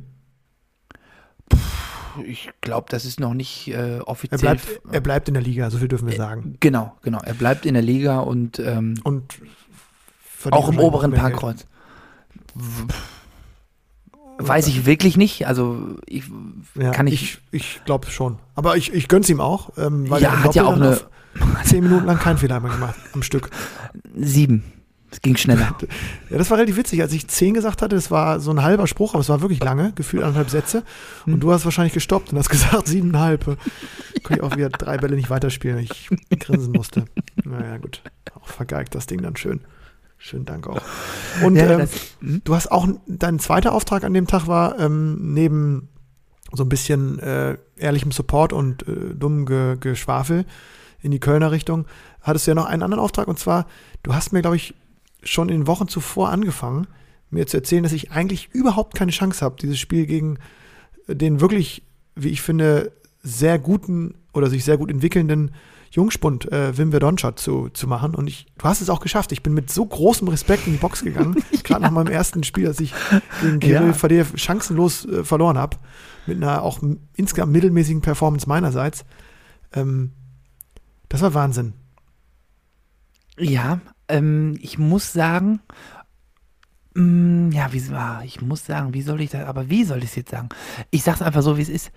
[2.26, 4.40] Ich glaube, das ist noch nicht äh, Er offiziell.
[4.40, 6.56] bleibt, er bleibt in der Liga, so viel dürfen wir sagen.
[6.60, 7.20] genau, genau.
[7.24, 9.40] Er bleibt in der Liga und ähm, Und
[10.52, 11.12] auch im oberen.
[11.12, 11.66] Parkkreuz.
[14.40, 15.48] Weiß ich wirklich nicht.
[15.48, 16.24] Also ich
[16.76, 18.38] Ja, kann ich- ich, ich glaube schon.
[18.56, 21.08] Aber ich, ich gönn's ihm auch, ähm, weil Ja, er hat ja auch dann auf
[21.66, 23.50] zehn Minuten lang keinen Fehler mehr gemacht am Stück.
[24.16, 24.64] sieben.
[25.10, 25.74] Es ging schneller.
[26.30, 27.02] Ja, das war relativ witzig.
[27.02, 29.64] Als ich zehn gesagt hatte, das war so ein halber Spruch, aber es war wirklich
[29.64, 30.84] lange, gefühlt anderthalb Sätze.
[31.26, 31.40] Und Hm.
[31.40, 33.46] du hast wahrscheinlich gestoppt und hast gesagt siebeneinhalb.
[33.46, 33.60] Konnte
[34.36, 37.06] ich auch wieder drei Bälle nicht weiterspielen, ich grinsen musste.
[37.46, 38.02] Naja, gut.
[38.36, 39.62] Auch vergeigt das Ding dann schön.
[40.18, 40.82] Schönen Dank auch.
[41.44, 42.42] Und Ja, ähm, das- hm?
[42.44, 45.88] du hast auch, dein zweiter Auftrag an dem Tag war, ähm, neben
[46.52, 50.46] so ein bisschen äh, ehrlichem Support und äh, dummem Ge Geschwafel
[51.02, 51.86] in die Kölner Richtung,
[52.22, 53.68] hattest du ja noch einen anderen Auftrag und zwar,
[54.04, 54.74] du hast mir, glaube ich,
[55.24, 56.88] schon in den Wochen zuvor angefangen,
[57.30, 60.38] mir zu erzählen, dass ich eigentlich überhaupt keine Chance habe, dieses Spiel gegen
[61.08, 61.84] den wirklich,
[62.16, 62.92] wie ich finde,
[63.24, 65.52] sehr guten oder sich sehr gut entwickelnden
[65.92, 68.14] Jungspund äh, Wim Verdonschat zu, zu machen.
[68.14, 69.32] Und ich, du hast es auch geschafft.
[69.32, 72.66] Ich bin mit so großem Respekt in die Box gegangen, gerade nach meinem ersten Spiel,
[72.66, 72.94] dass ich
[73.42, 73.94] gegen Kirill Ja.
[73.94, 75.78] Fadeev chancenlos äh, verloren habe.
[76.26, 76.80] Mit einer auch
[77.16, 79.06] insgesamt mittelmäßigen Performance meinerseits.
[79.74, 80.12] Ähm,
[81.10, 81.74] das war Wahnsinn.
[83.40, 85.60] Ja, ähm, ich muss sagen,
[86.96, 90.06] mm, ja, wie, ah, ich muss sagen, wie soll ich das, aber wie soll ich
[90.12, 90.50] es jetzt sagen?
[90.90, 91.92] Ich sag's einfach so, wie es ist.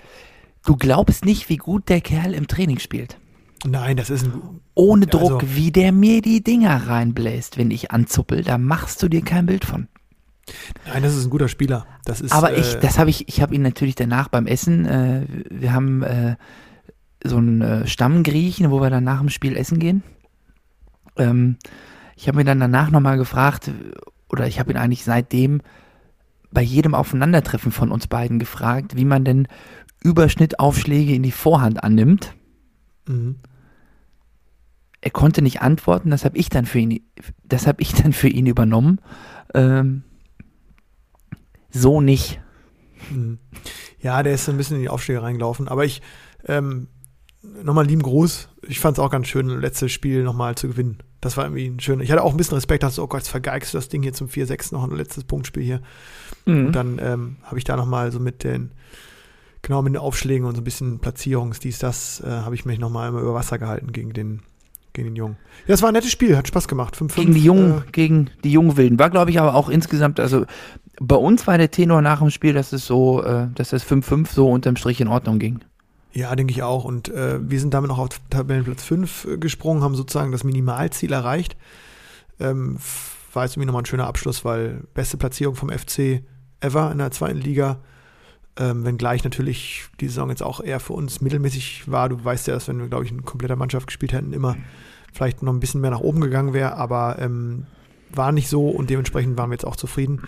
[0.65, 3.19] Du glaubst nicht, wie gut der Kerl im Training spielt.
[3.67, 4.61] Nein, das ist ein.
[4.75, 9.09] Ohne Also- Druck, wie der mir die Dinger reinbläst, wenn ich anzuppel, da machst du
[9.09, 9.89] dir kein Bild von.
[10.87, 11.87] Nein, das ist ein guter Spieler.
[12.05, 14.85] Das ist, Aber ich, äh, das habe ich, ich habe ihn natürlich danach beim Essen,
[14.87, 16.37] äh, wir haben äh,
[17.25, 20.03] so einen äh, Stammgriechen, wo wir dann nach dem Spiel essen gehen.
[21.17, 21.57] Ähm,
[22.17, 23.71] ich habe mir dann danach nochmal gefragt,
[24.29, 25.63] oder ich habe ihn eigentlich seitdem
[26.53, 29.49] bei jedem Aufeinandertreffen von uns beiden gefragt, wie man denn
[30.03, 32.35] Überschnittaufschläge in die Vorhand annimmt.
[33.07, 33.37] mhm.
[35.03, 37.01] Er konnte nicht antworten, das habe ich dann für ihn,
[37.43, 39.01] das habe ich dann für ihn übernommen.
[39.55, 40.03] Ähm,
[41.71, 42.39] so nicht.
[43.11, 43.39] Mhm.
[43.99, 45.69] Ja, der ist so ein bisschen in die Aufschläge reingelaufen.
[45.69, 46.03] Aber ich,
[46.45, 46.89] ähm,
[47.43, 48.49] nochmal lieben Gruß.
[48.69, 50.99] Ich fand es auch ganz schön, letztes Spiel nochmal zu gewinnen.
[51.21, 52.03] Das war irgendwie ein schöner.
[52.03, 54.03] Ich hatte auch ein bisschen Respekt, dachte so, oh Gott, jetzt vergeigst du das Ding
[54.03, 55.81] hier zum 4-6 noch ein letztes Punktspiel hier.
[56.47, 56.67] Mhm.
[56.67, 58.73] Und dann ähm, habe ich da nochmal so mit den,
[59.63, 62.79] genau mit den Aufschlägen und so ein bisschen Platzierungs, dies, das, äh, habe ich mich
[62.79, 64.41] nochmal immer über Wasser gehalten gegen den,
[64.93, 65.37] gegen den Jungen.
[65.67, 66.97] Ja, es war ein nettes Spiel, hat Spaß gemacht.
[66.97, 68.99] 5, gegen die jungen, Äh, gegen die jungen Wilden.
[68.99, 70.47] War, glaube ich, aber auch insgesamt, also
[71.01, 74.33] bei uns war der Tenor nach dem Spiel, dass es so, äh, dass das 5-5
[74.33, 75.61] so unterm Strich in Ordnung ging.
[76.13, 76.85] Ja, denke ich auch.
[76.85, 81.13] Und äh, wir sind damit noch auf Tabellenplatz 5 äh, gesprungen, haben sozusagen das Minimalziel
[81.13, 81.57] erreicht.
[82.41, 82.79] Ähm,
[83.33, 86.23] war jetzt irgendwie nochmal ein schöner Abschluss, weil beste Platzierung vom FC
[86.61, 87.79] ever in der zweiten Liga.
[88.57, 92.09] Ähm, wenngleich natürlich die Saison jetzt auch eher für uns mittelmäßig war.
[92.09, 94.57] Du weißt ja, dass wenn wir, glaube ich, in kompletter Mannschaft gespielt hätten, immer
[95.13, 97.67] vielleicht noch ein bisschen mehr nach oben gegangen wäre, aber ähm,
[98.11, 100.23] war nicht so und dementsprechend waren wir jetzt auch zufrieden.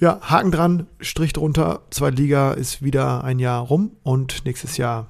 [0.00, 5.08] Ja, Haken dran, Strich drunter, zweite Liga ist wieder ein Jahr rum und nächstes Jahr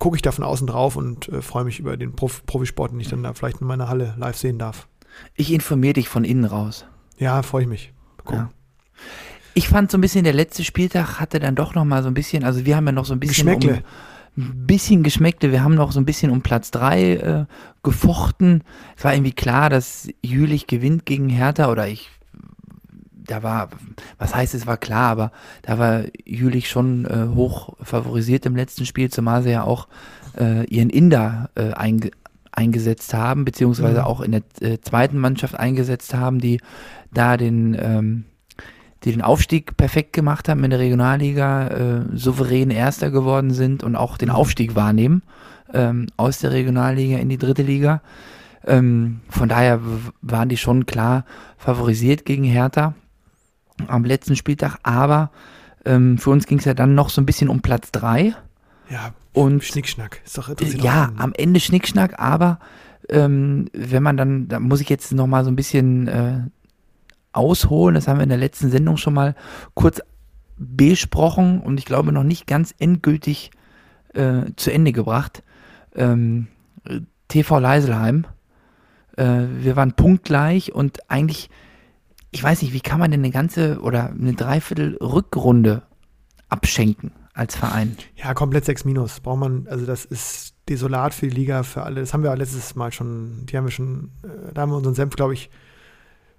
[0.00, 2.98] gucke ich da von außen drauf und äh, freue mich über den Prof Profisport, den
[2.98, 4.88] ich dann da vielleicht in meiner Halle live sehen darf.
[5.36, 6.86] Ich informiere dich von innen raus.
[7.18, 7.92] Ja, freue ich mich.
[8.24, 8.36] Gucken.
[8.36, 8.50] Ja.
[9.54, 12.14] Ich fand so ein bisschen, der letzte Spieltag hatte dann doch noch mal so ein
[12.14, 13.84] bisschen, also wir haben ja noch so ein bisschen Geschmäckle.
[14.36, 17.44] um ein bisschen Geschmäckle, wir haben noch so ein bisschen um Platz 3 äh,
[17.84, 18.64] gefochten.
[18.96, 22.10] Es war irgendwie klar, dass Jülich gewinnt gegen Hertha oder ich
[23.30, 23.68] da war,
[24.18, 28.86] was heißt es war klar, aber da war Jülich schon äh, hoch favorisiert im letzten
[28.86, 29.88] Spiel, zumal sie ja auch
[30.38, 32.10] äh, ihren Inder äh, einge
[32.52, 34.04] eingesetzt haben, beziehungsweise Mhm.
[34.04, 36.60] auch in der äh, zweiten Mannschaft eingesetzt haben, die
[37.14, 38.24] da den, ähm,
[39.04, 43.94] die den Aufstieg perfekt gemacht haben in der Regionalliga, äh, souverän Erster geworden sind und
[43.94, 44.34] auch den Mhm.
[44.34, 45.22] Aufstieg wahrnehmen
[45.72, 48.02] ähm, aus der Regionalliga in die dritte Liga.
[48.66, 49.80] Ähm, von daher
[50.20, 51.24] waren die schon klar
[51.56, 52.94] favorisiert gegen Hertha
[53.88, 55.30] am letzten Spieltag, aber
[55.84, 58.34] ähm, für uns ging es ja dann noch so ein bisschen um Platz drei
[58.88, 60.20] Ja, und Schnickschnack.
[60.24, 62.58] Ist doch interessiert ja, am Ende Schnickschnack, aber
[63.08, 66.40] ähm, wenn man dann, da muss ich jetzt noch mal so ein bisschen äh,
[67.32, 69.34] ausholen, das haben wir in der letzten Sendung schon mal
[69.74, 70.00] kurz
[70.56, 73.50] besprochen und ich glaube noch nicht ganz endgültig
[74.14, 75.42] äh, zu Ende gebracht.
[75.94, 76.48] Ähm,
[76.84, 78.26] äh, TV Leiselheim,
[79.16, 81.48] äh, wir waren punktgleich und eigentlich,
[82.30, 85.82] ich weiß nicht, wie kann man denn eine ganze oder eine Dreiviertel Rückrunde
[86.48, 87.96] abschenken als Verein?
[88.16, 89.20] Ja, komplett 6 Minus.
[89.20, 92.00] Braucht man, also das ist desolat für die Liga, für alle.
[92.00, 94.94] Das haben wir letztes Mal schon, die haben wir schon, äh, da haben wir unseren
[94.94, 95.50] Senf, glaube ich,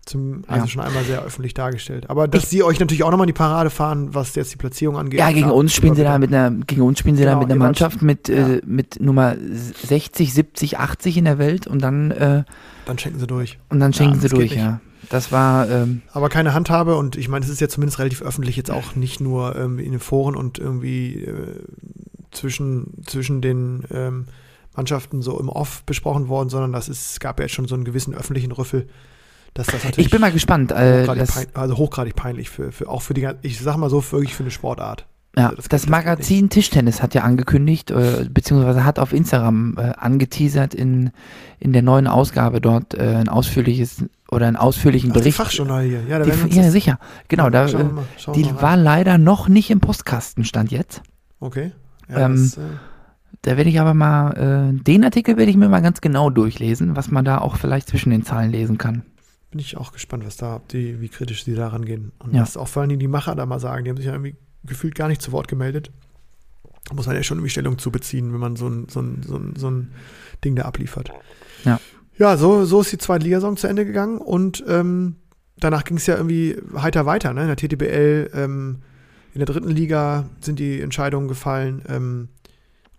[0.05, 0.67] zum, also Ja.
[0.67, 2.09] schon einmal sehr öffentlich dargestellt.
[2.09, 4.97] Aber dass sie euch natürlich auch nochmal in die Parade fahren, was jetzt die Platzierung
[4.97, 5.19] angeht.
[5.19, 7.41] Ja, gegen klar, uns spielen sie da mit einer, gegen uns spielen sie da Genau,
[7.41, 12.09] mit einer Mannschaft mit, äh, mit Nummer 60, 70, 80 in der Welt und dann,
[12.11, 12.43] äh,
[12.85, 13.59] Dann schenken sie durch.
[13.69, 14.81] und dann schenken Ja, sie durch, ja.
[15.11, 18.55] Das war, ähm, Aber keine Handhabe und ich meine, es ist ja zumindest relativ öffentlich
[18.55, 21.63] jetzt auch nicht nur irgendwie in den Foren und irgendwie äh,
[22.31, 24.25] zwischen, zwischen den ähm,
[24.75, 27.75] Mannschaften so im Off besprochen worden, sondern das ist, es gab ja jetzt schon so
[27.75, 28.87] einen gewissen öffentlichen Rüffel,
[29.53, 30.71] dass das natürlich ich bin mal gespannt.
[30.71, 34.33] Äh, pein, also hochgradig peinlich für, für auch für die ich sag mal so wirklich
[34.33, 35.05] für eine Sportart.
[35.37, 39.11] ja, also das das, geht- das Magazin Tischtennis hat ja angekündigt, äh, beziehungsweise hat auf
[39.11, 41.11] Instagram äh, angeteasert in,
[41.59, 45.37] in der neuen Ausgabe dort äh, ein ausführliches oder einen ausführlichen Ach, die Bericht.
[45.37, 46.03] Fachjournal hier.
[46.07, 46.99] Ja, da Die, ja, sicher.
[47.27, 51.01] Genau, da, Schauen äh, mal, schauen die war leider noch nicht im Postkasten, stand jetzt.
[51.39, 51.71] Okay.
[52.09, 52.61] Ja, ähm, das, äh,
[53.41, 56.95] Da werde ich aber mal, äh, den Artikel werde ich mir mal ganz genau durchlesen,
[56.95, 59.03] was man da auch vielleicht zwischen den Zeilen lesen kann.
[59.51, 62.13] bin ich auch gespannt, was da, die, wie kritisch sie da rangehen.
[62.19, 62.41] Und Ja.
[62.43, 63.83] was auch vor allen Dingen die Macher da mal sagen.
[63.83, 65.91] Die haben sich ja irgendwie gefühlt gar nicht zu Wort gemeldet.
[66.87, 69.23] Da muss man ja schon irgendwie Stellung zu beziehen, wenn man so ein, so ein,
[69.27, 69.91] so ein, so ein
[70.45, 71.11] Ding da abliefert.
[71.65, 71.81] Ja.
[72.17, 75.15] Ja, so, so ist die zweite Ligasaison zu Ende gegangen und ähm,
[75.57, 77.33] danach ging es ja irgendwie heiter weiter.
[77.33, 77.41] Ne?
[77.41, 78.81] In der TTBL, ähm,
[79.33, 81.81] in der dritten Liga sind die Entscheidungen gefallen.
[81.87, 82.29] Ähm,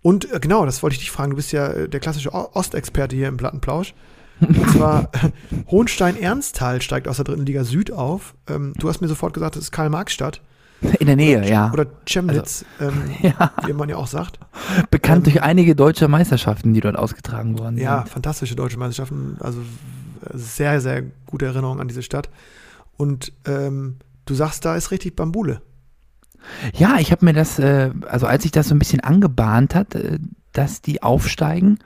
[0.01, 1.31] und äh, genau, das wollte ich dich fragen.
[1.31, 3.93] Du bist ja äh, der klassische Ostexperte hier im Plattenplausch.
[4.41, 5.11] Und zwar
[5.71, 8.35] Hohenstein-Ernsthal steigt aus der dritten Liga Süd auf.
[8.47, 10.41] Ähm, du hast mir sofort gesagt, das ist Karl-Marx-Stadt.
[10.99, 11.71] In der Nähe, ja.
[11.71, 13.51] Oder Chemnitz, ähm, ja.
[13.65, 14.39] wie man ja auch sagt.
[14.91, 18.09] Bekannt durch einige deutsche Meisterschaften, die dort ausgetragen worden Ja, sind.
[18.09, 19.37] fantastische deutsche Meisterschaften.
[19.39, 19.63] Also äh,
[20.37, 22.29] sehr, sehr gute Erinnerung an diese Stadt.
[22.97, 25.61] Und ähm, du sagst, da ist richtig Bambule.
[26.73, 29.95] Ja, ich habe mir das, äh, also als sich das so ein bisschen angebahnt hat,
[29.95, 30.19] äh,
[30.51, 31.79] dass die aufsteigen,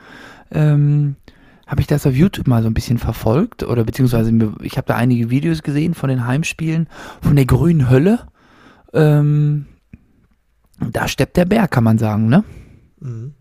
[0.52, 1.16] ähm,
[1.68, 4.32] habe ich das auf YouTube mal so ein bisschen verfolgt oder beziehungsweise
[4.62, 6.88] ich habe da einige Videos gesehen von den Heimspielen
[7.22, 8.20] von der grünen Hölle.
[8.94, 9.66] Ähm,
[10.92, 12.44] da steppt der Bär, kann man sagen, ne?
[13.00, 13.34] Mhm.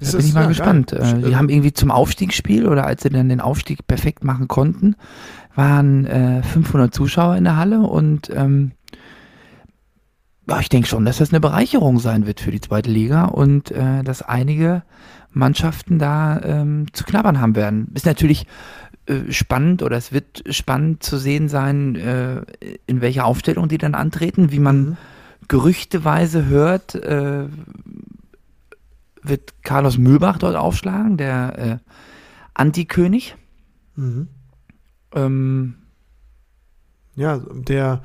[0.00, 0.90] Da bin ich mal ja, gespannt.
[0.92, 1.24] geil.
[1.24, 4.94] Äh, die haben irgendwie zum Aufstiegsspiel oder als sie dann den Aufstieg perfekt machen konnten,
[5.54, 8.72] waren äh, 500 Zuschauer in der Halle und ähm,
[10.48, 13.70] ja, ich denke schon, dass das eine Bereicherung sein wird für die zweite Liga und
[13.70, 14.82] äh, dass einige
[15.30, 17.90] Mannschaften da ähm, zu knabbern haben werden.
[17.94, 18.46] Ist natürlich
[19.08, 22.42] äh, spannend oder es wird spannend zu sehen sein, äh,
[22.86, 24.96] in welcher Aufstellung die dann antreten, wie man Mhm.
[25.48, 27.46] gerüchteweise hört, äh,
[29.22, 31.78] wird Carlos Mühlbach dort aufschlagen, der äh,
[32.54, 33.36] Antikönig.
[33.96, 34.28] Mhm.
[35.14, 35.74] Ähm,
[37.16, 38.02] Ja, der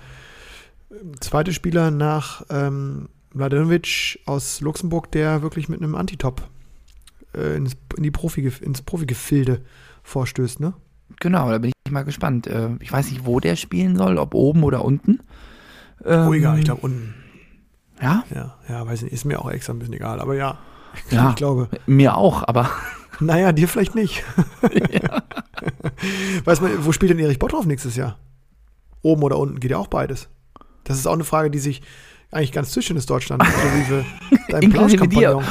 [1.19, 6.49] zweite Spieler nach ähm, Mladenovic aus Luxemburg, der wirklich mit einem Antitop
[7.35, 9.61] äh, ins, in die Profi, ins Profigefilde
[10.03, 10.73] vorstößt, ne?
[11.23, 12.45] Genau, da bin ich mal gespannt.
[12.45, 15.19] Äh, ich weiß nicht, wo der spielen soll, ob oben oder unten.
[16.05, 17.15] Ähm, Ruhiger, ich glaube unten.
[18.01, 20.57] Ja, Ja, ja, weiß nicht, ist mir auch extra ein bisschen egal, aber ja,
[21.07, 21.29] ich, Ja.
[21.29, 22.69] ich glaube, mir auch, aber
[23.19, 24.23] naja, dir vielleicht nicht.
[26.45, 28.17] Weiß man, wo spielt denn Erich Bottroff nächstes Jahr?
[29.01, 29.59] Oben oder unten?
[29.59, 30.29] Geht ja auch beides.
[30.83, 31.81] Das ist auch eine Frage, die sich
[32.31, 34.05] eigentlich ganz zwischen ist Deutschland, inklusive
[34.49, 34.71] deinem.
[34.71, 35.43] Plauschkompagnon.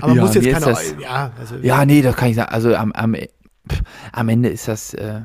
[0.00, 2.28] Aber man Ja, muss jetzt mir ist keine, das- ja, also, Ja, nee, das kann
[2.28, 2.52] ich sagen.
[2.52, 3.16] Also am, am,
[3.68, 5.22] pff, am Ende ist das äh,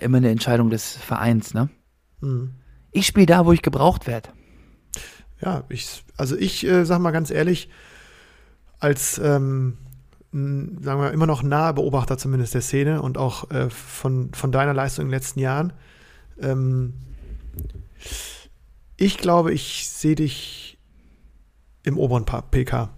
[0.00, 1.68] immer eine Entscheidung des Vereins, ne?
[2.20, 2.52] Mhm.
[2.92, 4.30] Ich spiele da, wo ich gebraucht werde.
[5.40, 7.68] Ja, ich, also ich äh, sag mal ganz ehrlich,
[8.78, 9.78] als ähm,
[10.32, 14.74] sagen wir immer noch nahe Beobachter zumindest der Szene und auch äh, von, von deiner
[14.74, 15.72] Leistung in den letzten Jahren,
[16.40, 16.94] ähm,
[18.96, 20.78] ich glaube, ich sehe dich
[21.82, 22.90] im oberen PK.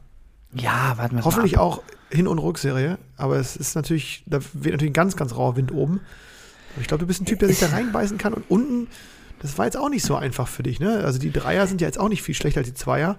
[0.53, 1.67] Ja, warten wir Hoffentlich mal ab.
[1.67, 5.57] auch Hin- und Rückserie, aber es ist natürlich, da wird natürlich ein ganz, ganz rauer
[5.57, 6.01] Wind oben.
[6.73, 8.89] Aber ich glaube, du bist ein Typ, der sich da reinbeißen kann und unten,
[9.41, 11.05] das war jetzt auch nicht so einfach für dich, ne?
[11.05, 13.19] Also die Dreier sind ja jetzt auch nicht viel schlechter als die Zweier.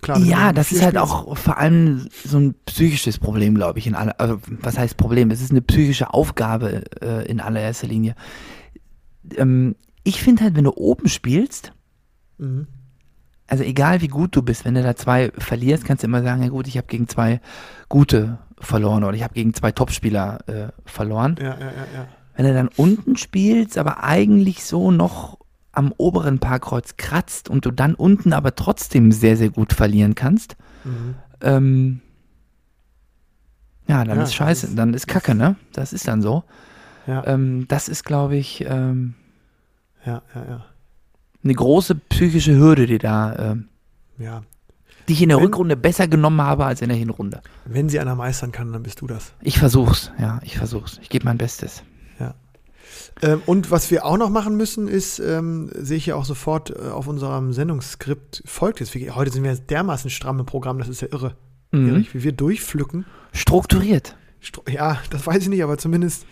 [0.00, 3.94] Klar, Ja, das ist halt auch vor allem so ein psychisches Problem, glaube ich, in
[3.94, 5.30] aller, also was heißt Problem?
[5.30, 8.16] Es ist eine psychische Aufgabe äh, in allererster Linie.
[9.36, 11.72] Ähm, ich finde halt, wenn du oben spielst,
[12.38, 12.66] Mhm.
[13.52, 16.42] Also egal wie gut du bist, wenn du da zwei verlierst, kannst du immer sagen,
[16.42, 17.38] ja gut, ich habe gegen zwei
[17.90, 21.36] gute verloren oder ich habe gegen zwei Topspieler äh, verloren.
[21.38, 22.06] Ja, ja, ja, ja.
[22.34, 25.36] Wenn du dann unten spielst, aber eigentlich so noch
[25.72, 30.56] am oberen Parkkreuz kratzt und du dann unten aber trotzdem sehr, sehr gut verlieren kannst,
[30.84, 31.14] Mhm.
[31.42, 32.00] ähm,
[33.86, 35.56] ja, dann ist scheiße, ist- dann ist Kacke, ne?
[35.74, 36.44] Das ist dann so.
[37.26, 39.14] Ähm, das ist, glaube ich, ähm,
[40.06, 40.64] ja, ja, ja.
[41.44, 43.68] Eine große psychische Hürde, die da, ähm,
[44.18, 44.42] ja.
[45.08, 47.40] die ich in der Wenn- Rückrunde besser genommen habe als in der Hinrunde.
[47.64, 49.32] Wenn sie einer meistern kann, dann bist du das.
[49.42, 50.98] Ich versuch's, ja, ich versuch's.
[51.02, 51.82] Ich gebe mein Bestes.
[53.22, 56.70] Ähm, und was wir auch noch machen müssen, ist, ähm, sehe ich ja auch sofort
[56.70, 58.94] äh, auf unserem Sendungsskript, folgt jetzt.
[58.94, 61.36] Wir- Heute sind wir dermaßen stramm im Programm, das ist ja irre.
[61.70, 61.88] Mhm.
[61.88, 63.06] Erich, wie wir durchpflücken.
[63.32, 64.16] Strukturiert.
[64.68, 66.26] Ja, das weiß ich nicht, aber zumindest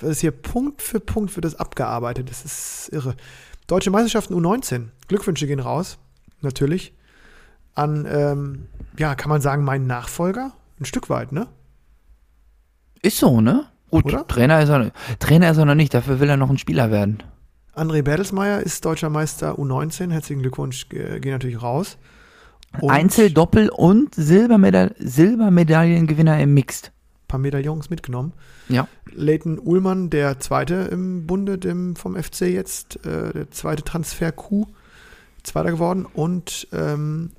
[0.00, 2.30] wird es hier Punkt für Punkt wird das abgearbeitet.
[2.30, 3.14] Das ist irre.
[3.66, 4.88] Deutsche Meisterschaften U19.
[5.08, 5.98] Glückwünsche gehen raus,
[6.42, 6.92] natürlich.
[7.74, 10.52] An, ähm, ja, kann man sagen, meinen Nachfolger?
[10.78, 11.48] Ein Stück weit, ne?
[13.02, 13.66] Ist so, ne?
[13.90, 14.26] Gut, Oder?
[14.26, 17.22] Trainer ist, er, Trainer ist er noch nicht, dafür will er noch ein Spieler werden.
[17.74, 20.10] André Bertelsmeier ist deutscher Meister U19.
[20.10, 21.98] Herzlichen Glückwunsch, gehen natürlich raus.
[22.80, 26.92] Und Einzel, Doppel und Silbermeda Silbermedaillengewinner im Mixed.
[27.34, 28.32] Paar Medaillons mitgenommen.
[28.68, 28.86] Ja.
[29.12, 34.68] Leighton Uhlmann, der zweite im Bunde dem, vom FC jetzt, äh, der zweite Transfer-Coup,
[35.42, 36.06] zweiter geworden.
[36.06, 37.32] Und ähm,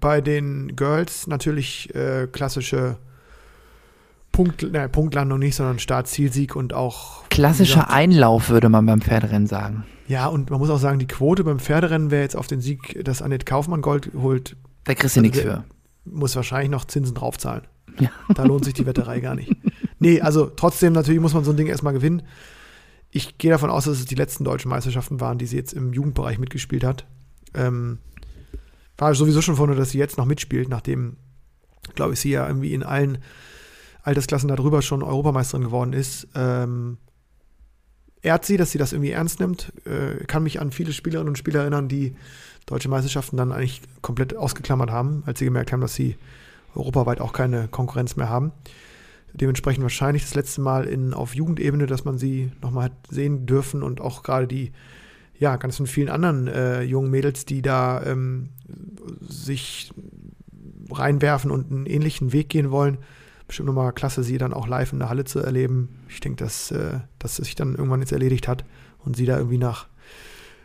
[0.00, 2.96] bei den Girls natürlich äh, klassische
[4.32, 7.28] Punkt, nein, Punktlandung nicht, sondern Start-Zielsieg und auch.
[7.28, 9.84] Klassischer gesagt, Einlauf, würde man beim Pferderennen sagen.
[10.08, 13.02] Ja, und man muss auch sagen, die Quote beim Pferderennen, wer jetzt auf den Sieg
[13.04, 15.64] das Annette Kaufmann Gold holt, Da kriegst du Also nichts für.
[16.04, 17.62] muss wahrscheinlich noch Zinsen draufzahlen.
[17.98, 18.10] Ja.
[18.34, 19.52] Da lohnt sich die Wetterei gar nicht.
[19.98, 22.22] Nee, also trotzdem, natürlich muss man so ein Ding erstmal gewinnen.
[23.10, 25.92] Ich gehe davon aus, dass es die letzten deutschen Meisterschaften waren, die sie jetzt im
[25.92, 27.06] Jugendbereich mitgespielt hat.
[27.54, 27.98] Ähm,
[28.98, 31.16] war sowieso schon vorne, dass sie jetzt noch mitspielt, nachdem,
[31.94, 33.18] glaube ich, sie ja irgendwie in allen
[34.02, 36.28] Altersklassen darüber schon Europameisterin geworden ist.
[36.34, 36.98] Ähm,
[38.22, 39.72] ehrt sie, dass sie das irgendwie ernst nimmt.
[39.84, 42.14] Äh, kann mich an viele Spielerinnen und Spieler erinnern, die
[42.66, 46.16] deutsche Meisterschaften dann eigentlich komplett ausgeklammert haben, als sie gemerkt haben, dass sie
[46.76, 48.52] europaweit auch keine Konkurrenz mehr haben.
[49.32, 53.82] Dementsprechend wahrscheinlich das letzte Mal in, auf Jugendebene, dass man sie nochmal hat sehen dürfen
[53.82, 54.72] und auch gerade die
[55.38, 58.48] ja, ganz vielen anderen äh, jungen Mädels, die da ähm,
[59.20, 59.92] sich
[60.90, 62.98] reinwerfen und einen ähnlichen Weg gehen wollen.
[63.46, 66.00] Bestimmt nochmal klasse, sie dann auch live in der Halle zu erleben.
[66.08, 68.64] Ich denke, dass, äh, dass es sich dann irgendwann jetzt erledigt hat
[69.04, 69.86] und sie da irgendwie nach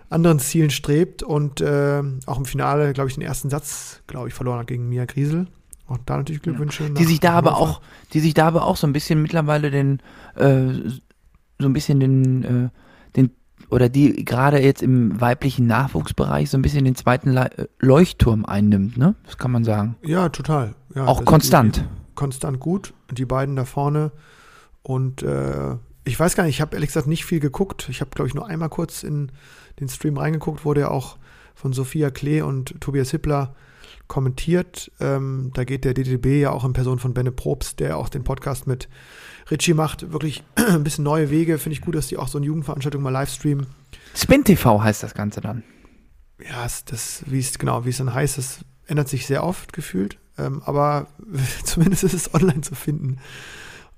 [0.10, 4.34] anderen Zielen strebt und äh, auch im Finale, glaube ich, den ersten Satz, glaube ich,
[4.34, 5.48] verloren hat gegen Mia Griesel.
[5.92, 6.86] Auch da natürlich Glückwünsche.
[6.86, 7.82] Die nach sich da aber auch,
[8.14, 10.00] die sich da aber auch so ein bisschen mittlerweile den,
[10.36, 10.68] äh,
[11.60, 12.70] so ein bisschen den, äh,
[13.16, 13.32] den,
[13.70, 18.46] oder die gerade jetzt im weiblichen Nachwuchsbereich so ein bisschen den zweiten Le äh, Leuchtturm
[18.46, 19.16] einnimmt, ne?
[19.26, 19.96] Das kann man sagen.
[20.02, 20.76] Ja, total.
[20.96, 21.78] Ja, auch das- konstant.
[21.78, 22.94] Die, konstant gut.
[23.12, 24.12] Die beiden da vorne.
[24.84, 25.76] Und äh,
[26.06, 27.88] ich weiß gar nicht, ich habe ehrlich gesagt nicht viel geguckt.
[27.90, 29.32] Ich habe, glaube ich, nur einmal kurz in
[29.80, 31.18] den Stream reingeguckt, wurde ja auch
[31.54, 33.54] von Sophia Klee und Tobias Hippler
[34.12, 34.92] kommentiert.
[35.00, 38.26] Ähm, da geht der DDB ja auch in Person von Benne Probst, der auch den
[38.26, 38.90] Podcast mit
[39.50, 41.58] Richie macht, wirklich ein bisschen neue Wege.
[41.58, 43.68] Finde ich gut, dass die auch so eine Jugendveranstaltung mal live streamen.
[44.14, 45.64] Spin TV heißt das Ganze dann.
[46.44, 50.20] ja, das, wie es genau, wie es dann heißt, das ändert sich sehr oft gefühlt,
[50.38, 51.08] ähm, aber
[51.64, 53.20] zumindest ist es online zu finden.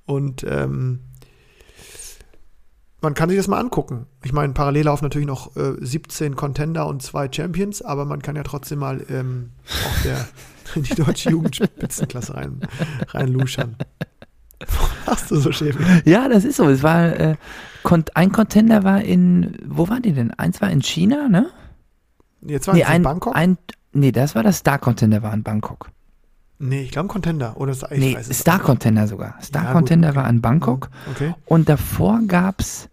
[0.06, 1.00] Und ähm,
[3.04, 4.08] man kann sich das mal angucken.
[4.24, 8.36] Ich meine, parallel laufen natürlich noch äh, 17 Contender und zwei Champions, aber man kann
[8.36, 9.52] ja trotzdem mal ähm,
[9.86, 10.26] auch der,
[10.76, 12.62] in die deutsche Jugendspitzenklasse rein,
[13.10, 13.76] reinluschern.
[15.06, 15.84] Hast du so Schäfer?
[16.06, 16.70] Ja, das ist so.
[16.70, 17.36] Es war, äh,
[18.14, 20.32] ein Contender war in, wo waren die denn?
[20.32, 21.50] Eins war in China, ne?
[22.42, 23.36] Jetzt war Nee, es in ein, Bangkok?
[23.36, 23.58] ein,
[23.92, 25.90] nee, das war das Star Contender war in Bangkok.
[26.60, 27.58] nee, ich glaube Contender.
[27.58, 28.60] Oder ich nee, Star.
[28.60, 29.36] Contender sogar.
[29.42, 30.18] Star Ja, gut, Contender okay.
[30.18, 30.90] war in Bangkok.
[31.12, 31.36] Okay.
[31.46, 32.88] Und davor gab es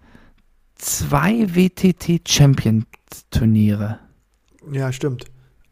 [0.81, 2.87] zwei WTT Champions
[3.31, 3.99] Turniere.
[4.71, 5.25] Ja, stimmt.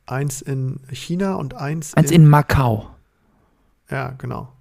[0.07, 2.89] Eins in China und eins, Eins in Macau.
[3.91, 4.53] Ja, genau.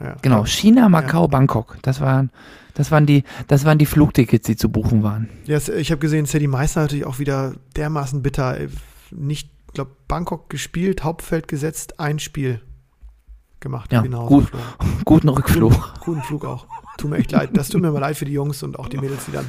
[0.00, 1.76] Ja, Genau, glaub- China, Macau, Bangkok.
[1.82, 2.30] Das waren,
[2.74, 5.28] das waren die, das waren die Flugtickets, die zu buchen waren.
[5.44, 8.56] Ja, ich habe gesehen, Sadie Meister natürlich auch wieder dermaßen bitter.
[9.10, 12.60] Nicht, glaube Bangkok gespielt, Hauptfeld gesetzt, ein Spiel
[13.60, 13.92] gemacht.
[13.92, 14.50] Ja, gut.
[15.04, 15.94] Guten Rückflug.
[16.00, 16.66] Guten Flug auch.
[16.98, 17.50] Tut mir echt leid.
[17.54, 19.46] Das tut mir mal leid für die Jungs und auch die Mädels, die dann,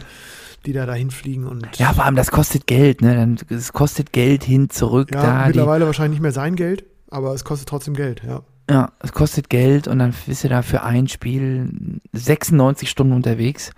[0.65, 3.35] die da dahin fliegen und Ja, vor allem, das kostet Geld, ne?
[3.49, 5.47] Es kostet Geld hin, zurück, Ja, da.
[5.47, 8.41] Mittlerweile wahrscheinlich nicht mehr sein Geld, aber es kostet trotzdem Geld, ja.
[8.69, 13.71] ja, es kostet Geld und dann bist du da für ein Spiel 96 Stunden unterwegs.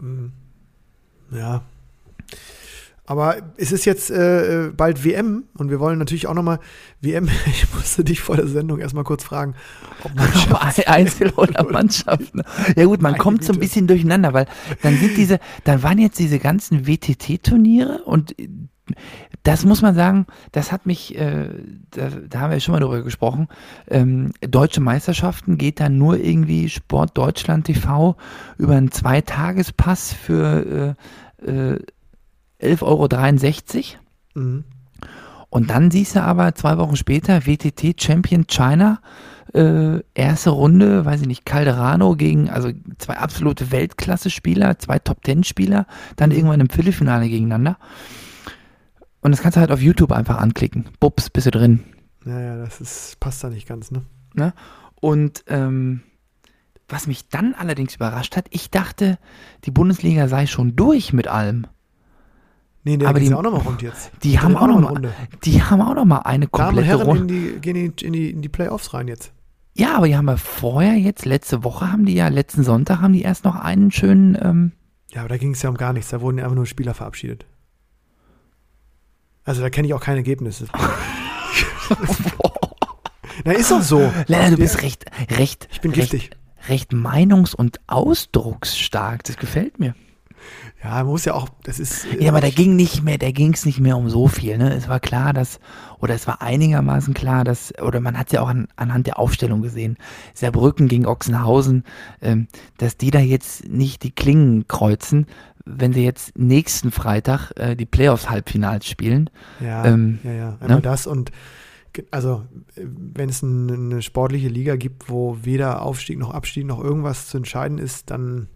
[0.00, 0.32] Mhm.
[1.30, 1.62] Ja.
[3.06, 6.58] Aber es ist jetzt äh, äh, bald WM und wir wollen natürlich auch nochmal
[7.02, 7.28] WM.
[7.46, 9.54] Ich musste dich vor der Sendung erstmal kurz fragen,
[10.02, 12.34] ob man Ob Ein- Einzel- oder Mannschaft.
[12.34, 12.44] ne?
[12.76, 13.66] Ja gut, man kommt so ein Güte.
[13.66, 14.46] bisschen durcheinander, weil
[14.82, 18.48] dann sind diese, dann waren jetzt diese ganzen WTT-Turniere und äh,
[19.44, 21.48] das muss man sagen, das hat mich, äh,
[21.90, 23.48] da, da haben wir schon mal drüber gesprochen,
[23.88, 28.16] ähm, deutsche Meisterschaften geht dann nur irgendwie Sport Deutschland TV
[28.58, 30.96] über einen Zweitagespass für
[31.42, 31.78] äh, äh,
[32.64, 33.98] 11,63 Euro.
[34.34, 34.64] Mhm.
[35.50, 39.00] Und dann siehst du aber zwei Wochen später WTT Champion China,
[39.54, 46.32] äh, erste Runde, weiß ich nicht, Calderano gegen, also zwei absolute Weltklasse-Spieler, zwei Top-Ten-Spieler, dann
[46.32, 47.78] irgendwann im Viertelfinale gegeneinander.
[49.20, 50.86] Und das kannst du halt auf YouTube einfach anklicken.
[50.98, 51.84] Bups, bist du drin.
[52.26, 54.02] Ja, ja, das ist, passt da nicht ganz, ne?
[55.00, 56.02] Und ähm,
[56.88, 59.18] was mich dann allerdings überrascht hat, ich dachte,
[59.64, 61.66] die Bundesliga sei schon durch mit allem.
[62.86, 64.10] Nee, der Aber die- ja auch nochmal rund jetzt.
[64.22, 65.12] Die haben auch noch eine mal, Runde.
[65.44, 67.34] die haben auch noch mal eine Damen und komplette Herren Runde.
[67.34, 69.32] in die, gehen in die, in, die, in die Playoffs rein jetzt.
[69.72, 73.12] Ja, aber die haben ja vorher jetzt, letzte Woche haben die ja, letzten Sonntag haben
[73.14, 74.72] die erst noch einen schönen, ähm,
[75.10, 76.10] Ja, aber da ging es ja um gar nichts.
[76.10, 77.46] Da wurden ja einfach nur Spieler verabschiedet.
[79.44, 80.62] Also da kenne ich auch kein Ergebnis.
[83.44, 83.98] Na, ist doch so.
[84.26, 86.30] Lennart, du bist recht, recht, Ich bin recht, giftig.
[86.68, 89.24] recht meinungs- und ausdrucksstark.
[89.24, 89.94] Das gefällt mir.
[90.84, 92.06] Ja, man muss ja auch, das ist.
[92.20, 94.58] Ja, aber da ging nicht mehr, da ging es nicht mehr um so viel.
[94.58, 94.74] Ne?
[94.74, 95.58] Es war klar, dass,
[95.98, 99.62] oder es war einigermaßen klar, dass, oder man hat ja auch an, anhand der Aufstellung
[99.62, 99.96] gesehen,
[100.34, 101.84] Saarbrücken gegen Ochsenhausen,
[102.20, 105.26] ähm, dass die da jetzt nicht die Klingen kreuzen,
[105.64, 109.30] wenn sie jetzt nächsten Freitag äh, die Playoffs-Halbfinals spielen.
[109.60, 110.48] Ja, Ähm, ja, ja.
[110.60, 110.82] Einmal ne?
[110.82, 111.32] das und
[112.10, 112.44] also
[112.76, 117.28] äh, wenn es ein, eine sportliche Liga gibt, wo weder Aufstieg noch Abstieg noch irgendwas
[117.28, 118.48] zu entscheiden ist, dann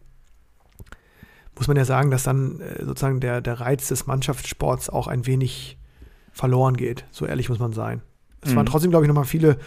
[1.58, 5.26] muss man ja sagen, dass dann äh, sozusagen der, der Reiz des Mannschaftssports auch ein
[5.26, 5.78] wenig
[6.32, 7.04] verloren geht.
[7.10, 8.02] So ehrlich muss man sein.
[8.40, 8.68] Es waren Mhm.
[8.70, 9.58] trotzdem, glaube ich, nochmal viele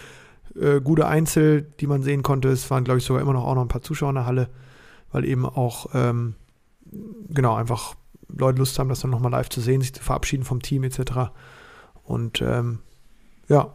[0.60, 2.50] äh, gute Einzel, die man sehen konnte.
[2.50, 4.50] Es waren, glaube ich, sogar immer noch auch noch ein paar Zuschauer in der Halle,
[5.12, 6.36] weil eben auch, ähm,
[7.30, 7.96] genau, einfach
[8.30, 11.32] Leute Lust haben, das dann nochmal live zu sehen, sich zu verabschieden vom Team etc.
[12.04, 12.80] Und ähm,
[13.50, 13.74] ja,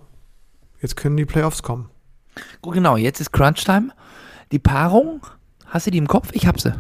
[0.81, 1.91] jetzt können die Playoffs kommen.
[2.63, 3.91] Gut, genau, jetzt ist Crunch-Time.
[4.53, 5.27] Die Paarung,
[5.67, 6.31] hast du die im Kopf?
[6.33, 6.75] Ich hab sie.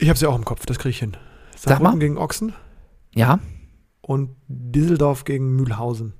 [0.00, 1.16] Ich habe sie auch im Kopf, das kriege ich hin.
[1.56, 1.84] Sag mal.
[1.84, 2.54] Saarbrücken gegen Ochsen
[3.14, 3.38] Ja,
[4.00, 6.14] und Düsseldorf gegen Mühlhausen.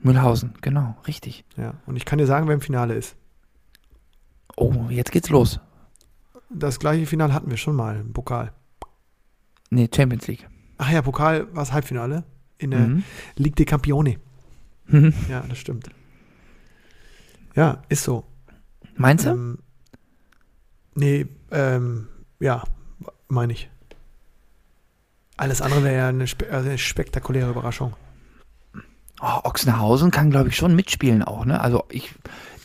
[0.00, 1.44] Mühlhausen, genau, richtig.
[1.56, 3.16] Ja, und ich kann dir sagen, wer im Finale ist.
[4.56, 5.60] Oh, jetzt geht's los.
[6.50, 8.52] Das gleiche Finale hatten wir schon mal im Pokal.
[9.70, 10.48] Nee, Champions League.
[10.78, 12.24] Ach ja, Pokal war das Halbfinale
[12.56, 13.04] in der Mhm.
[13.36, 14.18] Ligue des Campioni.
[14.86, 15.12] Mhm.
[15.28, 15.90] Ja, das stimmt.
[17.54, 18.24] Ja, ist so.
[18.96, 19.30] Meinst du?
[19.30, 19.58] Ähm,
[20.94, 22.08] nee, ähm,
[22.40, 22.62] ja,
[23.28, 23.70] meine ich.
[25.36, 27.94] Alles andere wäre ja eine, spe also eine spektakuläre Überraschung.
[29.20, 31.44] Oh, Ochsenhausen kann, glaube ich, schon mitspielen auch.
[31.44, 31.60] Ne?
[31.60, 32.14] Also ich,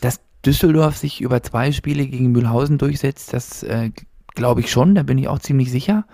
[0.01, 3.91] dass Düsseldorf sich über zwei Spiele gegen Mühlhausen durchsetzt, das äh,
[4.35, 6.05] glaube ich schon, da bin ich auch ziemlich sicher.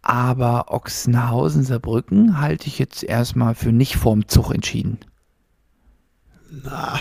[0.00, 4.98] Aber Ochsenhausen, Saarbrücken halte ich jetzt erstmal für nicht vorm Zug entschieden.
[6.50, 7.00] Na,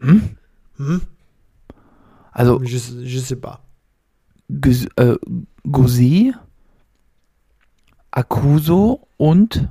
[0.00, 0.36] Hm?
[0.76, 1.00] hm?
[2.32, 3.60] Also Je, je sais pas.
[4.48, 5.16] Äh,
[5.70, 6.34] Gusi,
[8.10, 9.68] Akuso und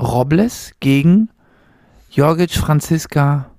[0.00, 1.30] Robles gegen
[2.10, 3.50] Jorgic, Franziska,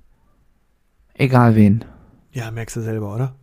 [1.13, 1.85] egal wen.
[2.31, 3.35] Ja, merkst du selber, oder?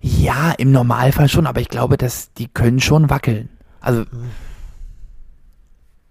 [0.00, 3.48] Ja, im Normalfall schon, aber ich glaube, dass die können schon wackeln.
[3.80, 4.04] Also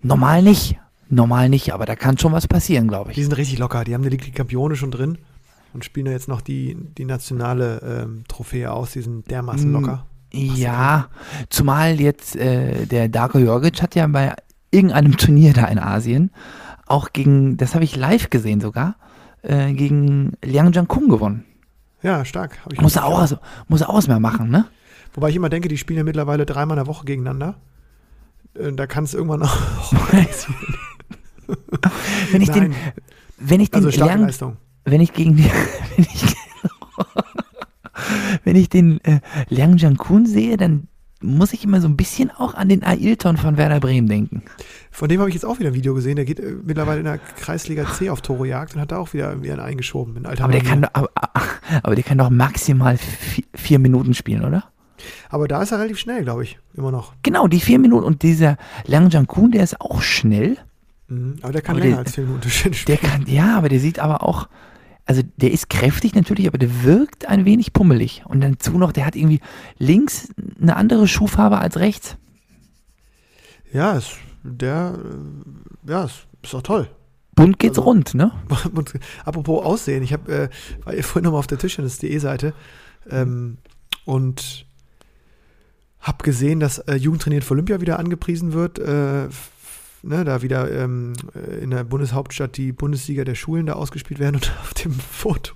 [0.02, 0.80] normal nicht.
[1.10, 3.26] Normal nicht, aber da kann schon was passieren, glaube Die ich.
[3.26, 3.84] sind richtig locker.
[3.84, 5.18] Die haben die Campione schon drin
[5.74, 8.92] und spielen da jetzt noch die, die nationale ähm, Trophäe aus.
[8.92, 9.74] Die sind dermaßen Mm.
[9.74, 10.06] locker.
[10.34, 11.08] Ja,
[11.50, 14.34] zumal jetzt äh, der Darko Jorgic hat ja bei
[14.72, 16.32] irgendeinem Turnier da in Asien
[16.86, 18.96] auch gegen, das habe ich live gesehen sogar,
[19.42, 21.46] äh, gegen Liang Jiankun gewonnen.
[22.02, 22.60] Ja, stark.
[22.66, 23.38] Hab ich Muss er auch, was-
[23.68, 24.66] muss er auch was mehr machen, ne?
[25.14, 27.56] Wobei ich immer denke, die spielen ja mittlerweile dreimal in der Woche gegeneinander.
[28.54, 29.58] Äh, Da kann es irgendwann auch.
[32.32, 32.76] Wenn ich den, Nein,
[33.38, 34.58] wenn ich den also Liang, Leistung.
[34.92, 35.46] Wenn ich gegen die,
[35.96, 36.26] wenn ich,
[38.44, 39.20] wenn ich den äh,
[39.50, 40.88] Liang Jiankun sehe, dann
[41.22, 44.44] muss ich immer so ein bisschen auch an den Ailton von Werder Bremen denken.
[44.92, 46.16] Von dem habe ich jetzt auch wieder ein Video gesehen.
[46.16, 49.30] Der geht äh, mittlerweile in der Kreisliga C auf Torojagd und hat da auch wieder
[49.30, 50.16] irgendwie einen eingeschoben.
[50.16, 51.10] In alter Aber der, kann, doch- aber,
[51.82, 54.66] aber der kann doch maximal vi- vier Minuten spielen, oder?
[55.30, 57.14] Aber da ist er relativ schnell, glaube ich, immer noch.
[57.24, 58.06] Genau, die vier Minuten.
[58.06, 60.58] Und dieser Liang Jiankun, der ist auch schnell.
[61.08, 61.38] Mhm.
[61.42, 62.76] Aber der kann Aber länger der- als vier Minuten spielen.
[62.88, 64.48] Der kann, ja, aber der sieht aber auch,
[65.08, 68.24] also der ist kräftig natürlich, aber der wirkt ein wenig pummelig.
[68.26, 69.40] Und dazu noch, der hat irgendwie
[69.78, 70.30] links
[70.62, 72.18] eine andere Schuhfarbe als rechts.
[73.74, 74.12] Ja, ist,
[74.44, 74.96] der,
[75.86, 76.90] äh, ja, ist, ist auch toll.
[77.36, 78.32] Bunt geht's Also- rund, ne?
[79.26, 80.50] Apropos Aussehen, ich habe, äh,
[80.86, 82.54] war hier vorhin nochmal auf der Tischtennis.de Seite
[83.10, 83.58] ähm,
[84.06, 84.66] und
[86.00, 88.80] habe gesehen, dass äh, Jugendtrainiert für Olympia wieder angepriesen wird.
[88.80, 89.28] Äh,
[90.04, 94.36] ne, da wieder ähm, äh, in der Bundeshauptstadt die Bundesliga der Schulen da ausgespielt werden
[94.38, 95.54] und auf dem Foto,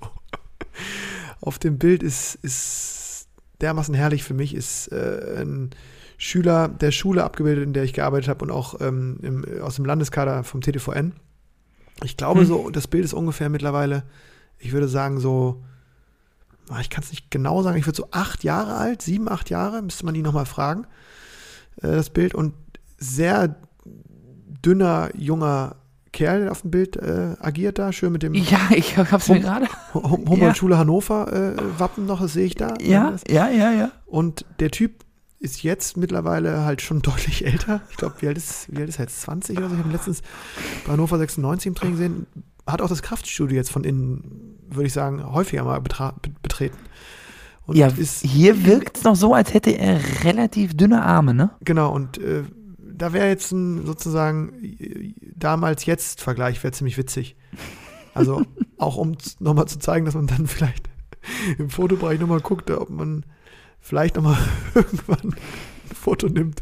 [1.41, 3.27] auf dem Bild ist, ist
[3.61, 5.71] dermaßen herrlich für mich, ist äh, ein
[6.17, 9.85] Schüler der Schule abgebildet, in der ich gearbeitet habe und auch ähm, im, aus dem
[9.85, 11.13] Landeskader vom TTVN.
[12.03, 12.47] Ich glaube, Hm.
[12.47, 14.03] so, das Bild ist ungefähr mittlerweile,
[14.59, 15.63] ich würde sagen, so,
[16.69, 19.49] ah, ich kann es nicht genau sagen, ich würde so acht Jahre alt, sieben, acht
[19.49, 20.85] Jahre, müsste man die nochmal fragen,
[21.77, 22.35] äh, das Bild.
[22.35, 22.53] Und
[22.97, 23.55] sehr
[24.65, 25.75] dünner, junger
[26.13, 29.41] Kerl, auf dem Bild äh, agiert da, schön mit dem Ja, ich hab's mir Hum-
[29.41, 29.67] gerade.
[29.93, 32.73] Hum- Humboldt-Schule Hannover äh, Wappen noch, das sehe ich da.
[32.81, 33.91] Ja, ja, ja, ja.
[34.05, 35.05] Und der Typ
[35.39, 37.81] ist jetzt mittlerweile halt schon deutlich älter.
[37.91, 39.21] Ich glaube, wie, alt ist- wie alt ist er jetzt?
[39.21, 39.75] 20 oder so?
[39.75, 40.21] Ich habe ihn letztens
[40.85, 42.27] bei Hannover 96 im Training gesehen.
[42.67, 46.77] Hat auch das Kraftstudio jetzt von innen, würde ich sagen, häufiger mal betreten.
[47.65, 51.51] Und Ja, ist, hier wirkt's noch so, als hätte er relativ dünne Arme, ne?
[51.63, 52.43] genau, und äh,
[53.01, 54.53] da wäre jetzt ein sozusagen
[55.35, 57.35] damals jetzt Vergleich, wäre ziemlich witzig.
[58.13, 58.43] Also
[58.77, 60.89] auch um nochmal zu zeigen, dass man dann vielleicht
[61.57, 63.25] im Fotobereich nochmal guckt, ob man
[63.79, 64.37] vielleicht nochmal
[64.75, 65.35] irgendwann ein
[65.95, 66.61] Foto nimmt.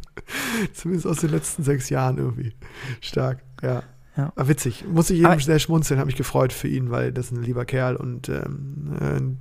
[0.73, 2.53] Zumindest aus den letzten sechs Jahren irgendwie.
[3.01, 3.83] Stark, ja.
[4.15, 4.31] Ja.
[4.35, 4.85] Aber witzig.
[4.87, 7.65] Muss ich Aber- sehr schmunzeln, habe mich gefreut für ihn, weil das ist ein lieber
[7.65, 9.39] Kerl und ähm, ein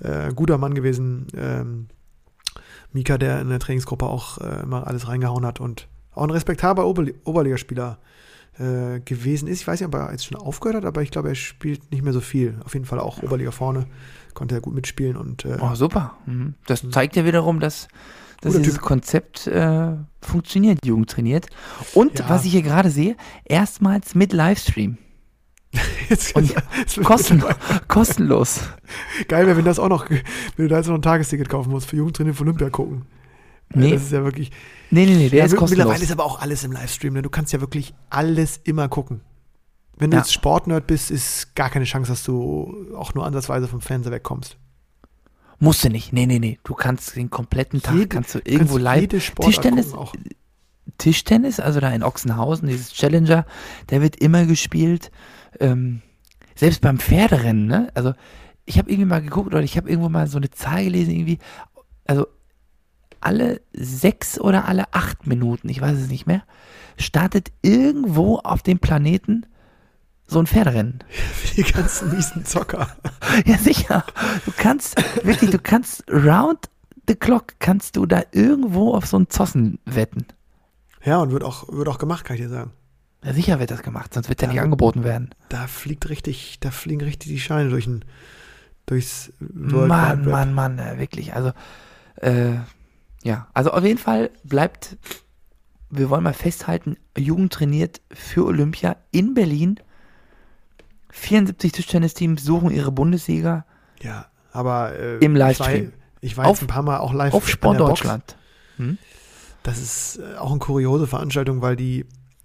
[0.00, 1.26] äh, guter Mann gewesen.
[1.36, 1.88] Ähm,
[2.92, 6.84] Mika, der in der Trainingsgruppe auch äh, immer alles reingehauen hat und auch ein respektabler
[6.86, 7.98] Oberli Oberligaspieler
[8.58, 9.60] äh, gewesen ist.
[9.60, 12.02] Ich weiß nicht, ob er jetzt schon aufgehört hat, aber ich glaube, er spielt nicht
[12.02, 12.58] mehr so viel.
[12.64, 13.86] Auf jeden Fall auch Oberliga vorne.
[14.34, 16.16] Konnte er gut mitspielen und äh, Oh, super.
[16.26, 16.54] Mhm.
[16.66, 17.88] Das zeigt ja wiederum, dass,
[18.40, 18.82] dass dieses Typ.
[18.82, 21.46] Konzept äh, funktioniert, Jugend trainiert.
[21.94, 22.28] Und Ja.
[22.28, 24.98] was ich hier gerade sehe, erstmals mit Livestream.
[26.08, 27.42] jetzt Und wird Kosten,
[27.88, 28.60] kostenlos.
[29.28, 30.22] Geil wäre, wenn das auch noch, wenn
[30.56, 33.02] du da jetzt noch ein Tagesticket kaufen musst für Jugendtrainer für Olympia gucken.
[33.74, 33.92] Nee.
[33.92, 34.50] Das ist ja wirklich.
[34.90, 35.70] Nee, nee, nee, der ja, ist kostenlos.
[35.86, 37.14] Mittlerweile ist aber auch alles im Livestream.
[37.14, 37.22] Ne?
[37.22, 39.20] Du kannst ja wirklich alles immer gucken.
[39.98, 40.22] Wenn du Ja.
[40.22, 44.56] jetzt Sportnerd bist, ist gar keine Chance, dass du auch nur ansatzweise vom Fernseher wegkommst.
[45.58, 46.12] Musst du nicht.
[46.12, 46.58] Nee, nee, nee.
[46.64, 49.00] Du kannst den kompletten Tag, Jede- kannst du irgendwo kannst live.
[49.00, 50.14] Jede Sportart Tischtennis, auch.
[50.98, 53.44] Tischtennis, also da in Ochsenhausen, dieses Challenger,
[53.90, 55.10] der wird immer gespielt.
[55.60, 56.02] Ähm,
[56.54, 57.88] selbst beim Pferderennen, ne?
[57.94, 58.12] Also
[58.64, 61.38] ich habe irgendwie mal geguckt oder ich habe irgendwo mal so eine Zahl gelesen, irgendwie,
[62.06, 62.26] also
[63.20, 66.42] alle sechs oder alle acht Minuten, ich weiß es nicht mehr,
[66.98, 69.46] startet irgendwo auf dem Planeten
[70.26, 71.04] so ein Pferderennen.
[71.08, 72.88] Für die ganzen miesen Zocker.
[73.44, 74.04] Ja, sicher.
[74.44, 76.68] Du kannst, wirklich, du kannst round
[77.08, 80.26] the clock, kannst du da irgendwo auf so einen Zossen wetten.
[81.04, 82.72] Ja, und wird auch, wird auch gemacht, kann ich dir sagen.
[83.24, 85.30] Ja, sicher wird das gemacht, sonst wird der Ja, nicht angeboten werden.
[85.48, 88.04] Da fliegt richtig, da fliegen richtig die Scheine durch ein,
[88.86, 90.24] durchs World Mann.
[90.24, 91.34] Mann, Mann, wirklich.
[91.34, 91.52] Also,
[92.16, 92.54] äh,
[93.26, 94.96] ja, also auf jeden Fall bleibt,
[95.90, 99.80] wir wollen mal festhalten, Jugend trainiert für Olympia in Berlin.
[101.10, 103.64] 74 Tischtennisteams suchen ihre Bundessieger
[104.02, 105.86] Ja, aber äh, Im Ich Livestream.
[105.86, 107.80] war, ich war Auf- jetzt ein paar Mal auch live auf Sport.
[107.80, 108.36] Deutschland.
[108.76, 108.98] Hm?
[109.62, 112.04] Das ist äh, auch eine kuriose Veranstaltung, weil die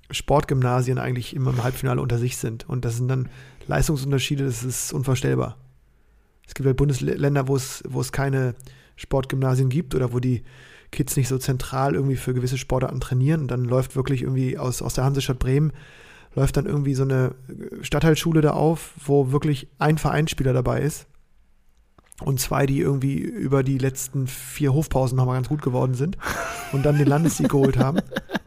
[0.10, 2.68] Sportgymnasien eigentlich immer im Halbfinale unter sich sind.
[2.68, 3.30] Und das sind dann
[3.68, 5.58] Leistungsunterschiede, das ist unvorstellbar.
[6.48, 8.56] Es gibt halt Bundesländer, wo es, wo es keine
[8.96, 10.44] Sportgymnasien gibt oder wo die
[10.92, 13.42] Kids nicht so zentral irgendwie für gewisse Sportarten trainieren.
[13.42, 15.72] Und dann läuft wirklich irgendwie aus, aus der Hansestadt Bremen,
[16.36, 17.36] läuft dann irgendwie so eine
[17.82, 21.08] Stadtteilschule da auf, wo wirklich ein Vereinsspieler dabei ist.
[22.24, 26.18] Und zwei, die irgendwie über die letzten vier Hofpausen nochmal ganz gut geworden sind
[26.72, 28.00] und dann den Landessieg geholt haben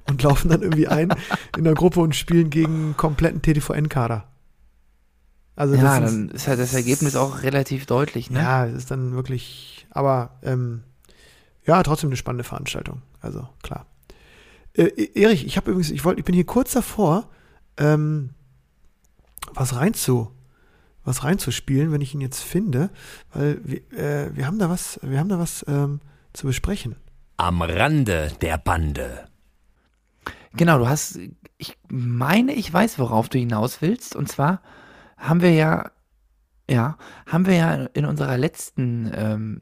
[0.09, 1.13] und laufen dann irgendwie ein
[1.57, 4.29] in der Gruppe und spielen gegen einen kompletten TTVN-Kader.
[5.57, 8.41] Also Ja, das dann ist halt das Ergebnis auch relativ deutlich, ne?
[8.41, 10.83] ja, es ist dann wirklich, aber ähm,
[11.65, 13.01] ja, trotzdem eine spannende Veranstaltung.
[13.21, 13.87] Also klar.
[14.75, 17.31] Äh, Erich, ich habe übrigens, ich wollte, ich bin hier kurz davor,
[17.79, 18.31] ähm,
[19.55, 20.31] was reinzu,
[21.05, 22.91] was reinzuspielen, wenn ich ihn jetzt finde,
[23.33, 26.01] weil wir, äh, wir haben da was, wir haben da was ähm,
[26.33, 26.97] zu besprechen.
[27.37, 29.27] Am Rande der Bande.
[30.53, 31.19] Genau, du hast,
[31.57, 34.15] ich meine, ich weiß, worauf du hinaus willst.
[34.15, 34.61] Und zwar
[35.17, 35.91] haben wir ja,
[36.71, 39.61] ja, haben wir ja in unserer letzten ähm,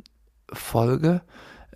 [0.52, 1.22] Folge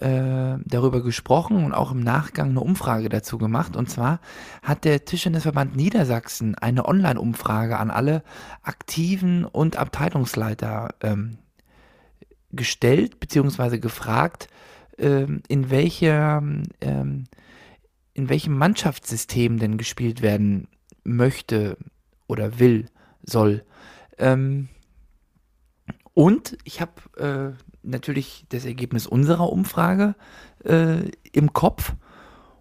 [0.01, 3.77] äh, darüber gesprochen und auch im Nachgang eine Umfrage dazu gemacht.
[3.77, 4.20] Und zwar
[4.62, 8.22] hat der Tischtennisverband Niedersachsen eine Online-Umfrage an alle
[8.62, 11.39] Aktiven und Abteilungsleiter ähm,
[12.53, 14.49] gestellt, beziehungsweise gefragt,
[14.99, 16.43] ähm, in welcher
[16.81, 17.24] ähm,
[18.16, 20.68] in welchem Mannschaftssystem denn gespielt werden
[21.05, 21.77] möchte
[22.27, 22.87] oder will,
[23.22, 23.62] soll.
[24.16, 24.68] Ähm,
[26.14, 30.14] und ich habe äh, natürlich das Ergebnis unserer Umfrage
[30.64, 31.95] äh, im Kopf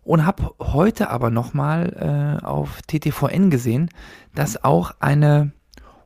[0.03, 3.89] und habe heute aber nochmal äh, auf TTVN gesehen,
[4.33, 5.51] dass auch eine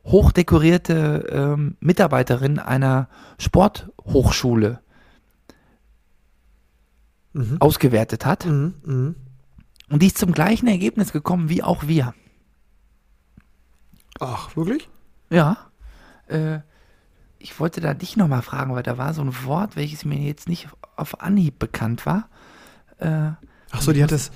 [0.04, 3.08] hochdekorierte ähm, Mitarbeiterin einer
[3.38, 4.80] Sporthochschule
[7.32, 7.58] Mhm.
[7.60, 8.46] ausgewertet hat.
[8.46, 9.14] Mhm, mhm.
[9.88, 12.14] Und die ist zum gleichen Ergebnis gekommen wie auch wir.
[14.18, 14.88] Ach, wirklich?
[15.30, 15.56] Ja.
[16.26, 16.60] Äh,
[17.40, 20.48] ich wollte da dich nochmal fragen, weil da war so ein Wort, welches mir jetzt
[20.48, 22.28] nicht auf Anhieb bekannt war.
[22.98, 23.32] Äh,
[23.72, 24.30] Ach so, die hat das.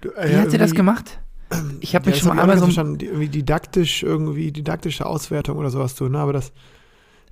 [0.00, 1.18] du, äh, wie hat sie das gemacht?
[1.80, 5.94] Ich habe Ja, mich schon hab einmal so irgendwie didaktisch, irgendwie didaktische Auswertung oder sowas
[5.94, 6.18] tun, ne?
[6.18, 6.50] aber das.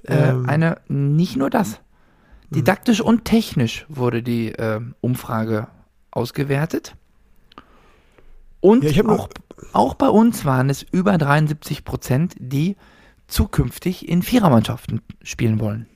[0.05, 1.81] äh, ähm, eine, nicht nur das.
[2.51, 5.69] Didaktisch und technisch wurde die äh, Umfrage
[6.11, 6.97] ausgewertet.
[8.61, 9.29] Und Ja, auch,
[9.73, 12.77] auch bei uns waren es über 73 Prozent, die
[13.31, 15.87] zukünftig in Vierermannschaften spielen wollen.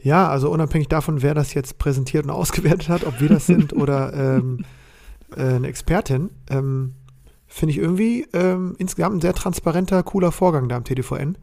[0.00, 3.72] Ja, also unabhängig davon, wer das jetzt präsentiert und ausgewertet hat, ob wir das sind
[3.72, 4.64] oder ähm,
[5.36, 6.94] äh, eine Expertin, ähm,
[7.46, 11.36] finde ich irgendwie ähm, insgesamt ein sehr transparenter, cooler Vorgang da am TDVN.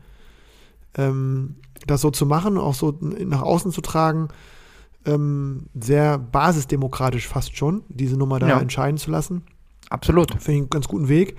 [0.97, 1.55] ähm,
[1.85, 4.27] das so zu machen, auch so nach außen zu tragen,
[5.05, 8.59] ähm, sehr basisdemokratisch fast schon, diese Nummer da Ja.
[8.59, 9.43] entscheiden zu lassen.
[9.89, 10.31] Absolut.
[10.31, 11.37] Finde ich einen ganz guten Weg.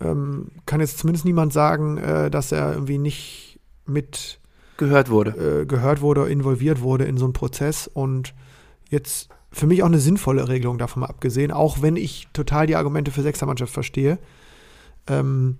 [0.00, 4.40] Ähm, kann jetzt zumindest niemand sagen, äh, dass er irgendwie nicht mit
[4.76, 5.62] Gehört wurde.
[5.62, 8.34] äh, gehört wurde, involviert wurde in so einen Prozess und
[8.90, 12.76] jetzt für mich auch eine sinnvolle Regelung davon mal abgesehen, auch wenn ich total die
[12.76, 14.18] Argumente für Sechsermannschaft verstehe.
[15.06, 15.58] Ähm,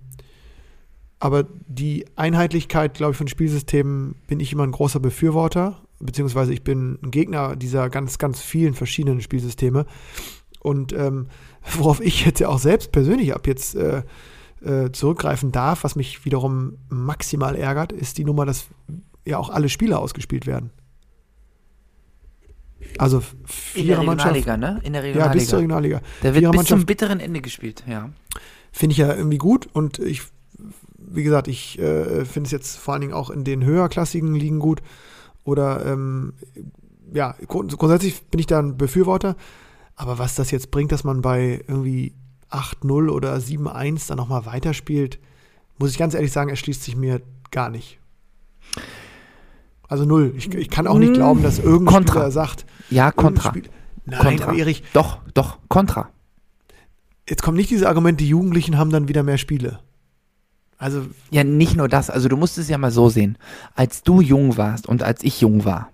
[1.19, 6.63] aber die Einheitlichkeit, glaube ich, von Spielsystemen bin ich immer ein großer Befürworter, beziehungsweise ich
[6.63, 9.85] bin ein Gegner dieser ganz, ganz vielen verschiedenen Spielsysteme.
[10.59, 11.27] Und ähm,
[11.73, 14.03] worauf ich jetzt ja auch selbst persönlich ab jetzt äh,
[14.63, 18.67] äh, zurückgreifen darf, was mich wiederum maximal ärgert, ist die Nummer, dass
[19.25, 20.71] ja auch alle Spiele ausgespielt werden.
[22.97, 23.21] Also
[23.73, 23.99] In der.
[23.99, 24.79] Regionalliga, ne?
[24.83, 25.33] In der Ja, Regionalliga.
[25.33, 26.01] bis zur Regionalliga.
[26.23, 28.09] Der wird bis zum bitteren Ende gespielt, ja.
[28.71, 30.21] Finde ich ja irgendwie gut und ich,
[30.97, 34.59] wie gesagt, ich äh, finde es jetzt vor allen Dingen auch in den höherklassigen Ligen
[34.59, 34.81] gut.
[35.43, 36.33] Oder ähm,
[37.13, 39.35] ja, grund grundsätzlich bin ich da ein Befürworter.
[39.95, 42.13] Aber was das jetzt bringt, dass man bei irgendwie
[42.51, 45.19] 8-0 oder 7-1 dann nochmal weiterspielt,
[45.77, 47.21] muss ich ganz ehrlich sagen, erschließt sich mir
[47.51, 47.99] gar nicht.
[49.87, 50.33] Also null.
[50.35, 52.13] Ich, ich kann auch nicht Mm, glauben, dass irgendein Kontra.
[52.13, 52.65] Spieler sagt.
[52.89, 53.49] Ja, Kontra.
[53.49, 53.69] Spiel-
[54.05, 54.47] Nein, Kontra.
[54.49, 56.09] aber Erich, Doch, doch, Kontra.
[57.27, 59.79] jetzt kommt nicht dieses Argument, die Jugendlichen haben dann wieder mehr Spiele.
[60.77, 62.09] Also, Ja, nicht nur das.
[62.09, 63.37] Also du musst es ja mal so sehen.
[63.75, 65.89] Als du jung warst und als ich jung war,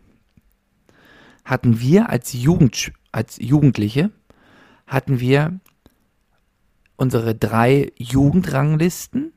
[1.46, 4.12] hatten wir als, Jugend, als Jugendliche,
[4.88, 5.60] hatten wir
[6.96, 9.34] unsere drei Jugendranglisten,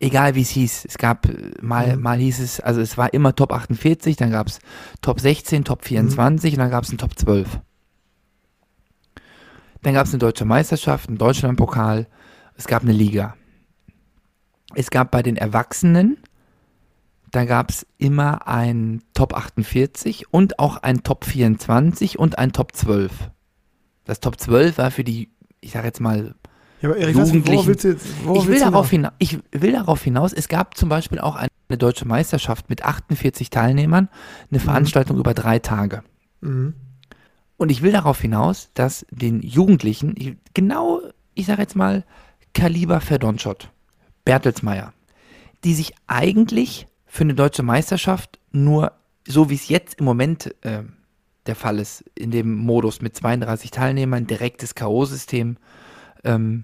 [0.00, 0.84] egal wie es hieß.
[0.86, 2.02] Es gab äh, mal, Mhm.
[2.02, 4.58] mal hieß es, also es war immer Top 48, dann gab es
[5.00, 7.60] Top 16, Top 24 und dann gab es einen Top 12.
[9.82, 12.06] Dann gab es eine deutsche Meisterschaft, einen Deutschlandpokal,
[12.56, 13.36] es gab eine Liga.
[14.74, 16.18] Es gab bei den Erwachsenen,
[17.30, 22.74] da gab es immer ein Top 48 und auch ein Top 24 und ein Top
[22.74, 23.12] 12.
[24.04, 25.28] Das Top 12 war für die,
[25.60, 26.34] ich sag jetzt mal,
[26.80, 27.64] ja, aber was, worauf Jugendlichen.
[27.66, 27.84] du jetzt,
[28.36, 29.12] ich will, darauf hinaus?
[29.18, 34.08] ich will darauf hinaus, es gab zum Beispiel auch eine deutsche Meisterschaft mit 48 Teilnehmern,
[34.50, 36.02] eine Veranstaltung über drei Tage.
[36.40, 36.74] Mhm.
[37.56, 41.00] Und ich will darauf hinaus, dass den Jugendlichen, ich- genau,
[41.34, 42.04] ich sage jetzt mal,
[42.54, 43.70] Kaliber Verdonschott,
[44.24, 44.92] Bertelsmeier,
[45.64, 46.86] die sich eigentlich
[47.18, 48.92] für eine deutsche Meisterschaft nur,
[49.26, 50.84] so wie es jetzt im Moment äh,
[51.46, 55.56] der Fall ist, in dem Modus mit 32 Teilnehmern, direktes K.O.-System,
[56.22, 56.62] ähm,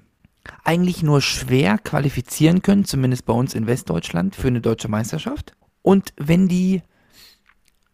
[0.62, 5.56] eigentlich nur schwer qualifizieren können, zumindest bei uns in Westdeutschland, für eine deutsche Meisterschaft.
[5.82, 6.82] Und wenn die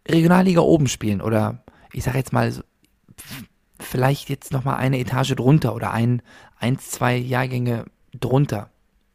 [0.07, 2.53] Regionalliga oben spielen oder ich sage jetzt mal
[3.79, 6.21] vielleicht jetzt noch mal eine Etage drunter oder ein,
[6.59, 8.69] eins, zwei Jahrgänge drunter,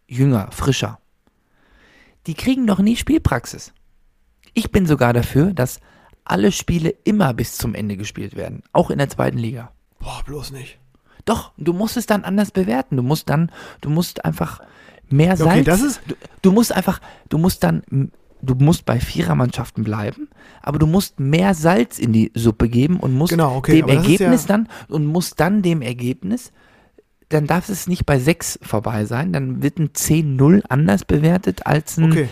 [0.08, 0.98] jünger, frischer,
[2.26, 3.72] die kriegen doch nie Spielpraxis.
[4.54, 5.80] Ich bin sogar dafür, dass
[6.24, 9.70] alle Spiele immer bis zum Ende gespielt werden, auch in der zweiten Liga.
[9.98, 10.78] Boah, bloß nicht.
[11.24, 12.96] Doch, du musst es dann anders bewerten.
[12.96, 13.50] Du musst dann,
[13.80, 14.60] du musst einfach
[15.08, 15.50] mehr Salz.
[15.50, 17.82] Okay, das ist- du, du musst einfach, du musst dann,
[18.42, 20.28] du musst bei Vierermannschaften bleiben,
[20.62, 24.42] aber du musst mehr Salz in die Suppe geben und musst Genau, okay, dem Ergebnis
[24.42, 26.52] ja- dann und musst dann dem Ergebnis,
[27.28, 31.96] dann darf es nicht bei 6 vorbei sein, dann wird ein 10-0 anders bewertet als
[31.96, 32.28] ein, Okay,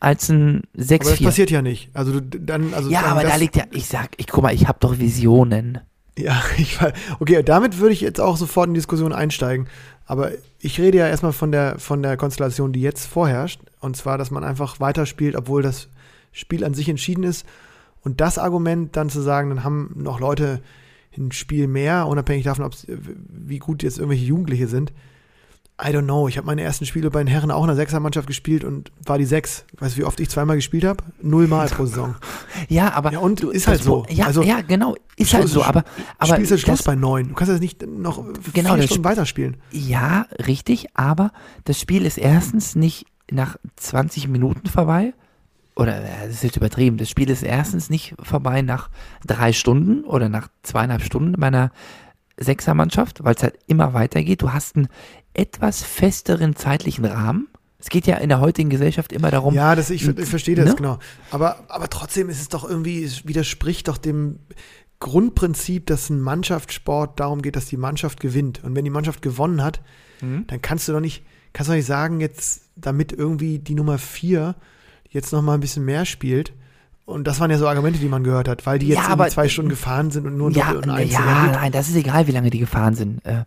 [0.00, 1.24] als ein aber das 6-4.
[1.24, 1.90] passiert ja nicht.
[1.94, 4.66] Also dann, also Ja, dann aber da liegt ja, ich sag, ich guck mal, ich
[4.66, 5.78] habe doch Visionen.
[6.18, 6.92] Ja, ich weiß.
[7.20, 9.68] Okay, damit würde ich jetzt auch sofort in die Diskussion einsteigen.
[10.06, 13.60] Aber ich rede ja erstmal von der, von der Konstellation, die jetzt vorherrscht.
[13.80, 15.88] Und zwar, dass man einfach weiterspielt, obwohl das
[16.32, 17.46] Spiel an sich entschieden ist.
[18.02, 20.60] Und das Argument dann zu sagen, dann haben noch Leute
[21.16, 24.92] ein Spiel mehr, unabhängig davon, ob's, wie gut jetzt irgendwelche Jugendliche sind.
[25.82, 26.28] I don't know.
[26.28, 29.18] Ich habe meine ersten Spiele bei den Herren auch in der Sechsermannschaft gespielt und war
[29.18, 29.64] die Sechs.
[29.78, 31.02] Weißt du, wie oft ich zweimal gespielt habe?
[31.22, 32.14] Nullmal pro Saison.
[32.68, 34.06] Ja, aber Ja, und du, ist halt so.
[34.08, 35.82] Ja, Also, ja, genau, ist halt Schluss- so, aber
[36.18, 37.28] aber Spielst du Schluss das- bei neun.
[37.30, 39.56] Du kannst das nicht noch Genau, vier Stunden weiterspielen.
[39.72, 41.32] Ja, richtig, aber
[41.64, 45.14] das Spiel ist erstens nicht nach 20 Minuten vorbei.
[45.74, 46.96] Oder äh, das ist jetzt übertrieben.
[46.98, 48.90] Das Spiel ist erstens nicht vorbei nach
[49.26, 51.70] drei Stunden oder nach zweieinhalb Stunden bei einer
[52.38, 54.42] Sechsermannschaft, weil es halt immer weitergeht.
[54.42, 54.88] Du hast einen
[55.34, 57.48] etwas festeren zeitlichen Rahmen.
[57.78, 59.54] Es geht ja in der heutigen Gesellschaft immer darum.
[59.54, 60.74] Ja, das, ich, ich verstehe das, Ne?
[60.76, 60.98] genau.
[61.30, 64.38] Aber, aber trotzdem ist es doch irgendwie, es widerspricht doch dem
[65.00, 68.62] Grundprinzip, dass ein Mannschaftssport darum geht, dass die Mannschaft gewinnt.
[68.62, 69.80] Und wenn die Mannschaft gewonnen hat,
[70.20, 70.46] Mhm.
[70.46, 73.98] dann kannst du doch nicht, kannst du doch nicht sagen, jetzt, damit irgendwie die Nummer
[73.98, 74.54] vier
[75.12, 76.52] jetzt noch mal ein bisschen mehr spielt.
[77.04, 79.28] Und das waren ja so Argumente, die man gehört hat, weil die jetzt Ja, aber-
[79.28, 81.12] zwei Stunden gefahren sind und nur ein ja, Doppel und Einzel.
[81.14, 81.54] ja, gut.
[81.54, 83.20] nein, das ist egal, wie lange die gefahren sind.
[83.26, 83.44] Äh,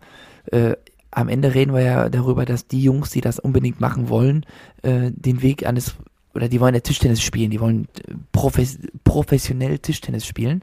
[0.56, 0.76] äh,
[1.10, 4.44] am Ende reden wir ja darüber, dass die Jungs, die das unbedingt machen wollen,
[4.82, 5.94] äh, den Weg eines
[6.34, 10.60] oder die wollen ja Tischtennis spielen, die wollen äh, profes professionell Tischtennis spielen.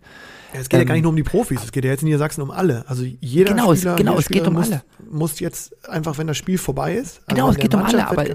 [0.53, 2.01] Ja, es geht ja Ähm, gar nicht nur um die Profis, es geht ja jetzt
[2.03, 2.85] in Niedersachsen um alle.
[2.87, 4.83] Also jeder Genau, es- Spieler, genau, jeder es geht Spieler um muss, alle.
[5.09, 7.21] muss jetzt einfach, wenn das Spiel vorbei ist.
[7.25, 8.25] also Genau, es geht um alle, aber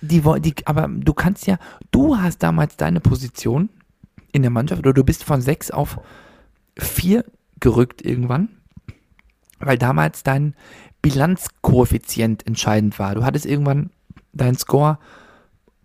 [0.00, 1.58] die, die, aber du kannst ja,
[1.90, 3.68] du hast damals deine Position
[4.32, 5.98] in der Mannschaft oder du bist von sechs auf
[6.78, 7.24] vier
[7.60, 8.48] gerückt irgendwann,
[9.58, 10.54] weil damals dein
[11.02, 13.14] Bilanzkoeffizient entscheidend war.
[13.14, 13.90] Du hattest irgendwann
[14.32, 14.98] deinen Score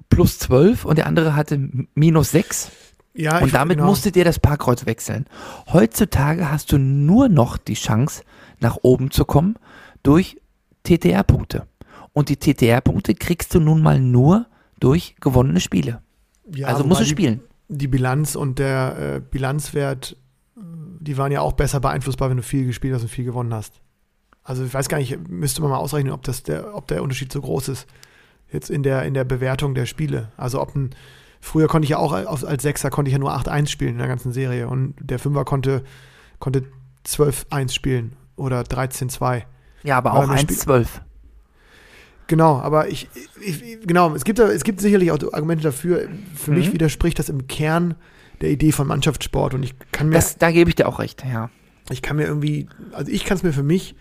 [0.10, 2.72] plus 12 und der andere hatte minus 6
[3.14, 3.90] ja, und damit genau.
[3.90, 5.26] musstet ihr das Parkkreuz wechseln.
[5.72, 8.24] Heutzutage hast du nur noch die Chance,
[8.60, 9.56] nach oben zu kommen
[10.04, 10.38] durch
[10.84, 11.68] TTR-Punkte.
[12.14, 14.48] Und die TTR-Punkte kriegst du nun mal nur
[14.80, 16.02] durch gewonnene Spiele.
[16.54, 17.42] ja, also musst du die- spielen.
[17.74, 20.18] Die Bilanz und der äh, Bilanzwert,
[20.58, 23.80] die waren ja auch besser beeinflussbar, wenn du viel gespielt hast und viel gewonnen hast.
[24.44, 27.32] Also ich weiß gar nicht, müsste man mal ausrechnen, ob, das der, ob der Unterschied
[27.32, 27.88] so groß ist.
[28.52, 30.34] Jetzt in der, in der Bewertung der Spiele.
[30.36, 30.90] Also ob ein,
[31.40, 34.00] früher konnte ich ja auch als, als Sechser konnte ich ja nur 8-1 spielen in
[34.00, 35.84] der ganzen Serie und der Fünfer konnte,
[36.40, 36.64] konnte
[37.08, 39.44] 12-1 spielen oder 13-2.
[39.84, 40.88] Ja, aber auch wir spielen- 1-12.
[42.32, 43.10] Genau, aber ich,
[43.46, 46.08] ich, genau, es gibt, es gibt sicherlich auch Argumente dafür.
[46.34, 46.74] Für mich Mhm.
[46.76, 47.96] widerspricht das im Kern
[48.40, 51.26] der Idee von Mannschaftssport und ich kann mir, Das, da gebe ich dir auch recht,
[51.30, 51.50] ja.
[51.90, 53.96] ich kann mir irgendwie, also ich kann es mir für mich,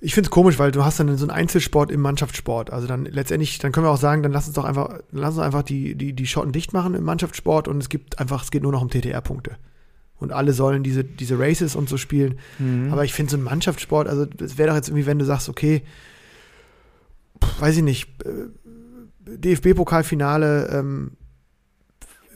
[0.00, 2.72] ich finde es komisch, weil du hast dann so einen Einzelsport im Mannschaftssport.
[2.72, 5.44] Also dann letztendlich, dann können wir auch sagen, dann lass uns doch einfach, lass uns
[5.44, 8.64] einfach die, die, die Schotten dicht machen im Mannschaftssport und es gibt einfach, es geht
[8.64, 9.56] nur noch um TTR-Punkte.
[10.18, 12.40] Und alle sollen diese, diese Races und so spielen.
[12.58, 12.88] Mhm.
[12.92, 15.48] Aber ich finde so ein Mannschaftssport, also das wäre doch jetzt irgendwie, wenn du sagst,
[15.48, 15.82] okay,
[17.58, 18.48] weiß ich nicht, äh,
[19.26, 21.12] DFB-Pokalfinale, ähm,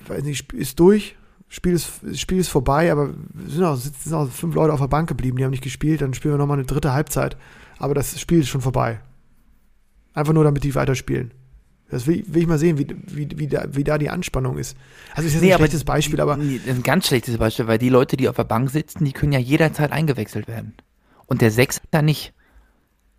[0.07, 1.17] weiß nicht, ist durch,
[1.49, 3.15] Spiel ist, Spiel ist vorbei, aber
[3.47, 6.15] sind auch, sitzen auch fünf Leute auf der Bank geblieben, die haben nicht gespielt, dann
[6.15, 7.37] spielen wir nochmal eine dritte Halbzeit.
[7.79, 9.01] Aber das Spiel ist schon vorbei.
[10.15, 11.33] Einfach nur, damit die weiterspielen.
[11.91, 14.77] Das will, will ich mal sehen, wie, wie, wie, da, wie da die Anspannung ist.
[15.15, 17.67] Also ist jetzt Nee, ein schlechtes Beispiel, aber Nee, das ist ein ganz schlechtes Beispiel,
[17.69, 20.75] weil die Leute, die auf der Bank sitzen, die können ja jederzeit eingewechselt werden.
[21.27, 22.33] Und der Sechser da nicht.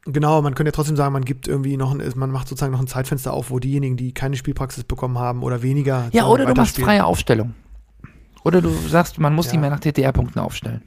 [0.06, 2.80] Genau, man könnte ja trotzdem sagen, man gibt irgendwie noch ein, man macht sozusagen noch
[2.80, 6.10] ein Zeitfenster auf, wo diejenigen, die keine Spielpraxis bekommen haben oder weniger.
[6.14, 7.56] Ja, oder du machst freie Aufstellung.
[8.43, 9.53] Oder du sagst, man muss Ja.
[9.53, 10.84] die mehr nach TTR-Punkten aufstellen.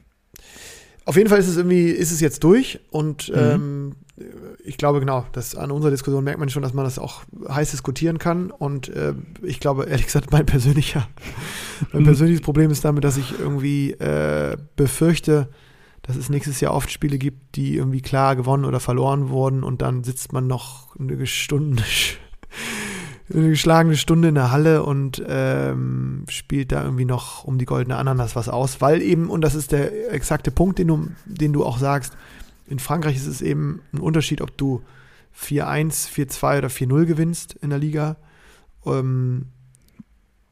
[1.05, 3.35] Auf jeden Fall ist es irgendwie, ist es jetzt durch und Mhm.
[3.37, 3.93] ähm,
[4.65, 7.71] ich glaube genau, dass an unserer Diskussion merkt man schon, dass man das auch heiß
[7.71, 11.09] diskutieren kann und äh, ich glaube, ehrlich gesagt, mein persönlicher,
[11.93, 15.49] mein persönliches Problem ist damit, dass ich irgendwie äh, befürchte,
[16.09, 19.83] dass es nächstes Jahr oft Spiele gibt, die irgendwie klar gewonnen oder verloren wurden und
[19.83, 21.85] dann sitzt man noch eine Stunde,
[23.31, 27.99] eine geschlagene Stunde in der Halle und ähm, spielt da irgendwie noch um die goldene
[27.99, 31.63] Ananas was aus, weil eben, und das ist der exakte Punkt, den du, den du
[31.63, 32.17] auch sagst,
[32.67, 34.83] in Frankreich ist es eben ein Unterschied, ob du
[35.39, 38.17] 4-1, 4-2 oder 4-0 gewinnst in der Liga,
[38.87, 39.49] ähm,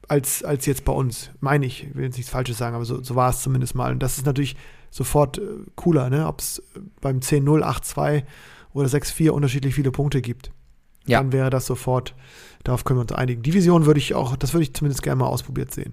[0.07, 3.03] als, als jetzt bei uns, meine ich, ich will jetzt nichts Falsches sagen, aber so,
[3.03, 3.91] so war es zumindest mal.
[3.91, 4.55] Und das ist natürlich
[4.97, 5.43] sofort äh,
[5.75, 6.27] cooler, ne?
[6.27, 6.63] ob es
[7.01, 8.25] beim 10-0, 8-2
[8.73, 10.51] oder 6-4 unterschiedlich viele Punkte gibt.
[11.05, 11.21] Ja.
[11.21, 12.15] Dann wäre das sofort,
[12.65, 13.43] darauf können wir uns einigen.
[13.43, 15.93] Division würde ich auch, das würde ich zumindest gerne mal ausprobiert sehen.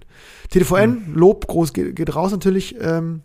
[0.50, 3.22] TVN, Lob, groß geht, geht raus natürlich, ähm,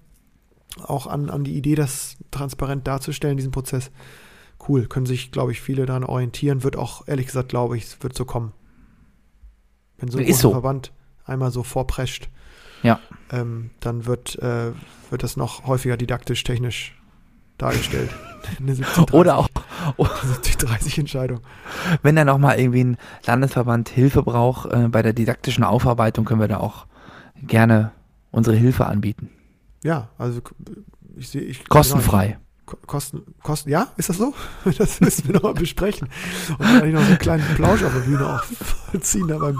[0.83, 3.89] auch an, an die Idee, das transparent darzustellen, diesen Prozess.
[4.67, 6.63] Cool, können sich, glaube ich, viele daran orientieren.
[6.63, 8.51] Wird auch, ehrlich gesagt, glaube ich, es wird so kommen.
[9.97, 10.33] Wenn so ein.
[10.33, 10.91] Verband
[11.25, 12.29] einmal so vorprescht,
[12.83, 12.99] Ja.
[13.31, 14.71] ähm, dann wird, äh,
[15.09, 16.95] wird das noch häufiger didaktisch, technisch
[17.57, 18.09] dargestellt.
[18.59, 19.49] Eine 17:30 Oder auch,
[19.97, 21.41] 30 Entscheidung.
[22.03, 26.47] wenn da nochmal irgendwie ein Landesverband Hilfe braucht äh, bei der didaktischen Aufarbeitung, können wir
[26.47, 26.85] da auch
[27.41, 27.91] gerne
[28.31, 29.29] unsere Hilfe anbieten.
[29.83, 30.41] Ja, also
[31.15, 32.37] ich sehe ich Kostenfrei.
[32.65, 34.33] Ko- Kosten, Kosten, ja, ist das so?
[34.77, 36.07] Das müssen wir nochmal besprechen.
[36.49, 39.59] Und dann eigentlich noch so einen kleinen Plausch auf der Bühne auch vollziehen da beim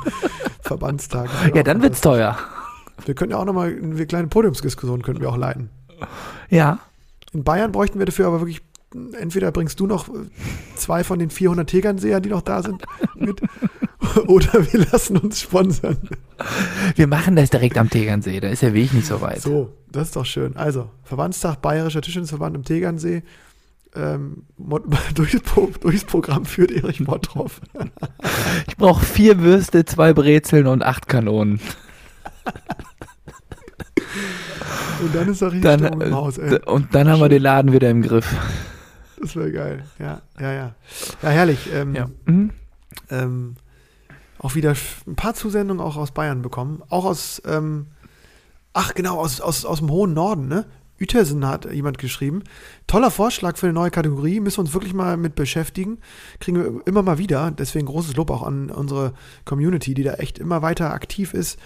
[0.61, 1.29] Verbandstag.
[1.53, 2.01] Ja, auch dann wird's fantastisch.
[2.01, 2.37] teuer.
[3.05, 5.69] Wir könnten ja auch nochmal eine kleine Podiumsdiskussion könnten wir auch leiten.
[6.49, 6.79] Ja.
[7.33, 8.61] In Bayern bräuchten wir dafür aber wirklich,
[9.13, 10.09] entweder bringst du noch
[10.75, 12.83] zwei von den 400 Tegernseher, die noch da sind,
[13.15, 13.41] mit,
[14.27, 15.97] oder wir lassen uns sponsern.
[16.95, 19.41] Wir machen das direkt am Tegernsee, da ist der Weg nicht so weit.
[19.41, 20.55] So, das ist doch schön.
[20.55, 23.23] Also, Verbandstag Bayerischer Tischtennisverband im Tegernsee.
[23.95, 24.43] Ähm,
[25.15, 25.37] durchs,
[25.81, 27.61] durchs Programm führt Erich Bottroff.
[28.67, 31.59] Ich brauche vier Würste, zwei Brezeln und acht Kanonen.
[35.01, 36.55] Und dann ist er richtig Dann, Stimmung im Haus, ey.
[36.55, 38.33] äh, und dann haben wir den Laden wieder im Griff.
[39.21, 39.83] Das wäre geil.
[39.99, 40.75] Ja, ja, ja.
[41.21, 41.69] Ja, herrlich.
[41.73, 41.95] Ähm,
[42.25, 42.51] Mhm.
[43.09, 43.55] ähm,
[44.39, 44.73] auch wieder
[45.07, 46.81] ein paar Zusendungen auch aus Bayern bekommen.
[46.89, 47.87] Auch aus, ähm,
[48.73, 50.65] ach genau, aus, aus, aus dem hohen Norden, ne?
[51.01, 52.43] Uetersen hat jemand geschrieben.
[52.85, 55.99] Toller Vorschlag für eine neue Kategorie, müssen wir uns wirklich mal mit beschäftigen.
[56.41, 57.51] Kriegen wir immer mal wieder.
[57.51, 59.13] Deswegen großes Lob auch an unsere
[59.45, 61.57] Community, die da echt immer weiter aktiv ist.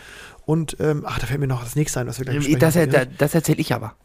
[0.46, 2.60] Und, ähm, ach, da fällt mir noch das nächste ein, was wir gleich besprechen.
[2.60, 3.96] Das, das, das erzähle ich aber.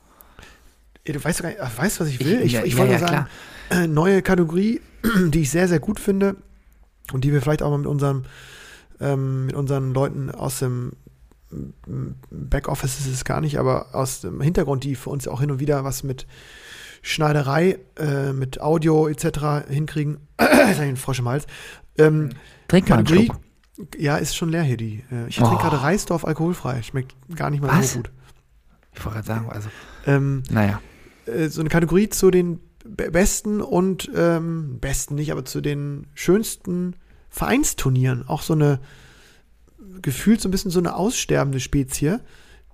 [1.04, 2.42] Du weißt, gar nicht, ach, weißt, was ich will?
[2.42, 3.26] Ich, ja, ich ja, wollte ja, sagen,
[3.70, 4.80] äh, neue Kategorie,
[5.28, 6.36] die ich sehr, sehr gut finde
[7.12, 8.26] und die wir vielleicht auch mal mit unseren,
[9.00, 10.92] ähm, mit unseren Leuten aus dem
[11.50, 15.50] m, Backoffice ist es gar nicht, aber aus dem Hintergrund, die für uns auch hin
[15.50, 16.26] und wieder was mit
[17.00, 19.68] Schneiderei, äh, mit Audio etc.
[19.68, 20.18] hinkriegen.
[20.70, 21.46] Ich einen Frosch im Hals.
[21.96, 22.30] Ähm,
[22.68, 23.40] Trink mal einen Schluck.
[23.96, 25.04] Ja, ist schon leer hier die.
[25.10, 25.44] Äh, ich Oh.
[25.46, 26.82] trinke gerade Reisdorf alkoholfrei.
[26.82, 27.92] Schmeckt gar nicht mal Was?
[27.92, 28.10] so gut.
[28.94, 29.68] Ich wollte gerade sagen, also,
[30.06, 30.80] Ähm, naja.
[31.26, 36.06] äh, so eine Kategorie zu den be- besten und ähm, besten nicht, aber zu den
[36.14, 36.96] schönsten
[37.28, 38.26] Vereinsturnieren.
[38.26, 38.80] Auch so eine
[40.02, 42.18] gefühlt so ein bisschen so eine aussterbende Spezie,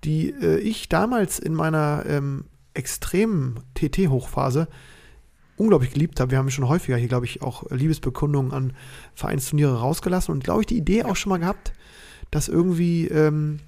[0.04, 2.44] die äh, ich damals in meiner ähm,
[2.74, 4.68] extremen TT-Hochphase
[5.56, 6.32] unglaublich geliebt habe.
[6.32, 8.72] Wir haben schon häufiger hier, glaube ich, auch Liebesbekundungen an
[9.14, 11.72] Vereinsturniere rausgelassen und, glaube ich, die Idee auch schon mal gehabt,
[12.30, 13.60] das irgendwie ähm,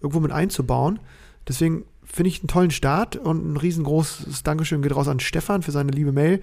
[0.00, 1.00] irgendwo mit einzubauen.
[1.46, 5.72] Deswegen finde ich einen tollen Start und ein riesengroßes Dankeschön geht raus an Stefan für
[5.72, 6.40] seine liebe Mail.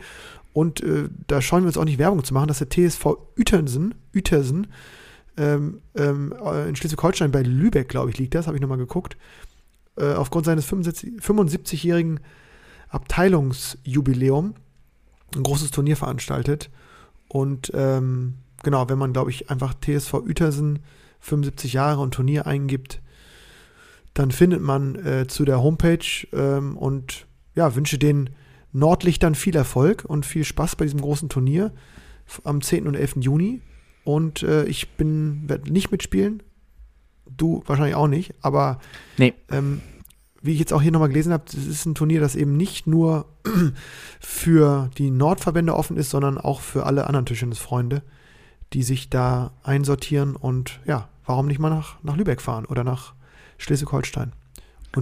[0.54, 3.96] Und äh, da scheuen wir uns auch nicht Werbung zu machen, dass der TSV Uetersen,
[4.16, 4.68] Uetersen
[5.38, 9.18] ähm, ähm, äh, in Schleswig-Holstein bei Lübeck, glaube ich, liegt das, habe ich nochmal geguckt,
[9.98, 12.20] äh, aufgrund seines 75 75-jährigen
[12.90, 14.54] Abteilungsjubiläum
[15.36, 16.70] ein großes Turnier veranstaltet.
[17.28, 20.80] Und ähm, genau, wenn man, glaube ich, einfach TSV Uetersen
[21.20, 23.02] 75 Jahre und Turnier eingibt,
[24.14, 27.26] dann findet man äh, zu der Homepage ähm, und
[27.56, 28.30] ja, wünsche den
[28.72, 31.74] Nordlichtern viel Erfolg und viel Spaß bei diesem großen Turnier
[32.44, 32.88] am 10.
[32.88, 33.18] und 11.
[33.22, 33.62] Juni.
[34.04, 36.44] Und äh, ich bin, werde nicht mitspielen.
[37.26, 38.80] Du wahrscheinlich auch nicht, aber
[39.18, 39.34] Nee.
[39.50, 39.82] ähm,
[40.46, 42.88] wie ich jetzt auch hier nochmal gelesen habe, das ist ein Turnier, das eben nicht
[42.88, 43.26] nur
[44.20, 48.04] für die Nordverbände offen ist, sondern auch für alle anderen Tischtennisfreunde,
[48.74, 53.14] die sich da einsortieren und ja, warum nicht mal nach, nach Lübeck fahren oder nach
[53.58, 54.34] Schleswig-Holstein.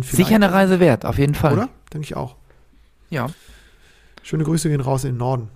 [0.02, 1.54] Sicher eine Reise wert, auf jeden Fall.
[1.54, 1.70] Oder?
[1.94, 2.36] Denke ich auch.
[3.10, 3.28] Ja.
[4.24, 5.50] Schöne Grüße gehen raus in den Norden.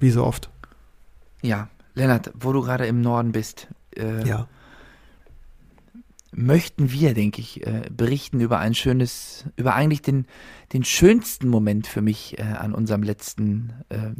[0.00, 0.50] Wie so oft.
[1.42, 1.68] Ja.
[1.94, 4.48] Lennart, wo du gerade im Norden bist, äh, Ja.
[6.36, 10.26] Möchten wir, denke ich, äh, berichten über ein schönes, über eigentlich den,
[10.72, 14.10] den schönsten Moment für mich äh, an unserem letzten äh,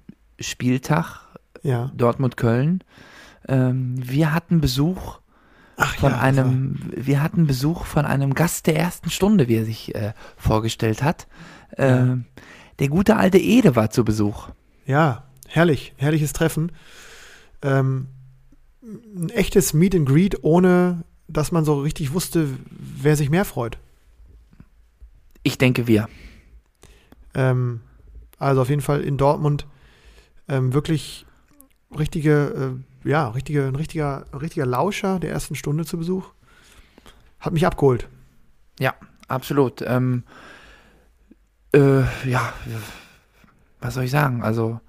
[0.42, 1.20] Spieltag,
[1.62, 1.90] Ja.
[1.96, 2.82] Dortmund-Köln.
[3.48, 5.18] Ähm, wir hatten Besuch
[5.76, 9.64] Ach von ja, einem, wir hatten Besuch von einem Gast der ersten Stunde, wie er
[9.64, 9.92] sich
[10.36, 11.26] vorgestellt hat.
[11.76, 12.18] Äh, Ja.
[12.80, 14.48] Der gute alte Ede war zu Besuch.
[14.86, 16.72] Ja, herrlich, herrliches Treffen.
[17.62, 18.08] Ähm,
[18.82, 23.78] ein echtes Meet and Greet, ohne dass man so richtig wusste, wer sich mehr freut.
[25.42, 26.08] Ich denke wir.
[27.34, 27.80] Ähm,
[28.38, 29.66] also auf jeden Fall in Dortmund
[30.48, 31.26] ähm, wirklich
[31.96, 36.30] richtige, äh, ja, richtige, ein richtiger, richtiger Lauscher der ersten Stunde zu Besuch.
[37.40, 38.08] Hat mich abgeholt.
[38.78, 38.94] Ja,
[39.28, 39.82] absolut.
[39.82, 40.24] Ähm,
[41.72, 42.52] äh, ja,
[43.80, 44.42] was soll ich sagen?
[44.42, 44.80] Also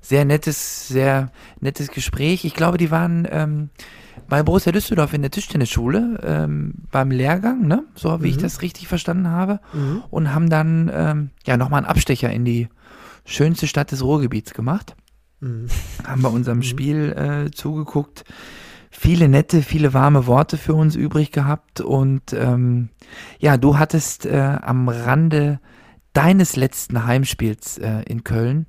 [0.00, 1.30] sehr nettes, sehr
[1.60, 2.44] nettes Gespräch.
[2.44, 3.70] Ich glaube, die waren ähm,
[4.28, 7.84] bei Borussia Düsseldorf in der Tischtennisschule ähm, beim Lehrgang, ne?
[7.94, 8.42] So wie ich Mhm.
[8.42, 9.60] das richtig verstanden habe.
[10.10, 12.68] Und haben dann ähm, ja nochmal einen Abstecher in die
[13.24, 14.96] schönste Stadt des Ruhrgebiets gemacht.
[15.40, 15.68] Mhm.
[16.06, 16.62] Haben bei unserem Mhm.
[16.62, 17.12] Spiel
[17.46, 18.24] äh, zugeguckt.
[18.90, 21.80] Viele nette, viele warme Worte für uns übrig gehabt.
[21.80, 22.88] Und ähm,
[23.38, 25.60] ja, du hattest äh, am Rande
[26.12, 28.66] deines letzten Heimspiels äh, in Köln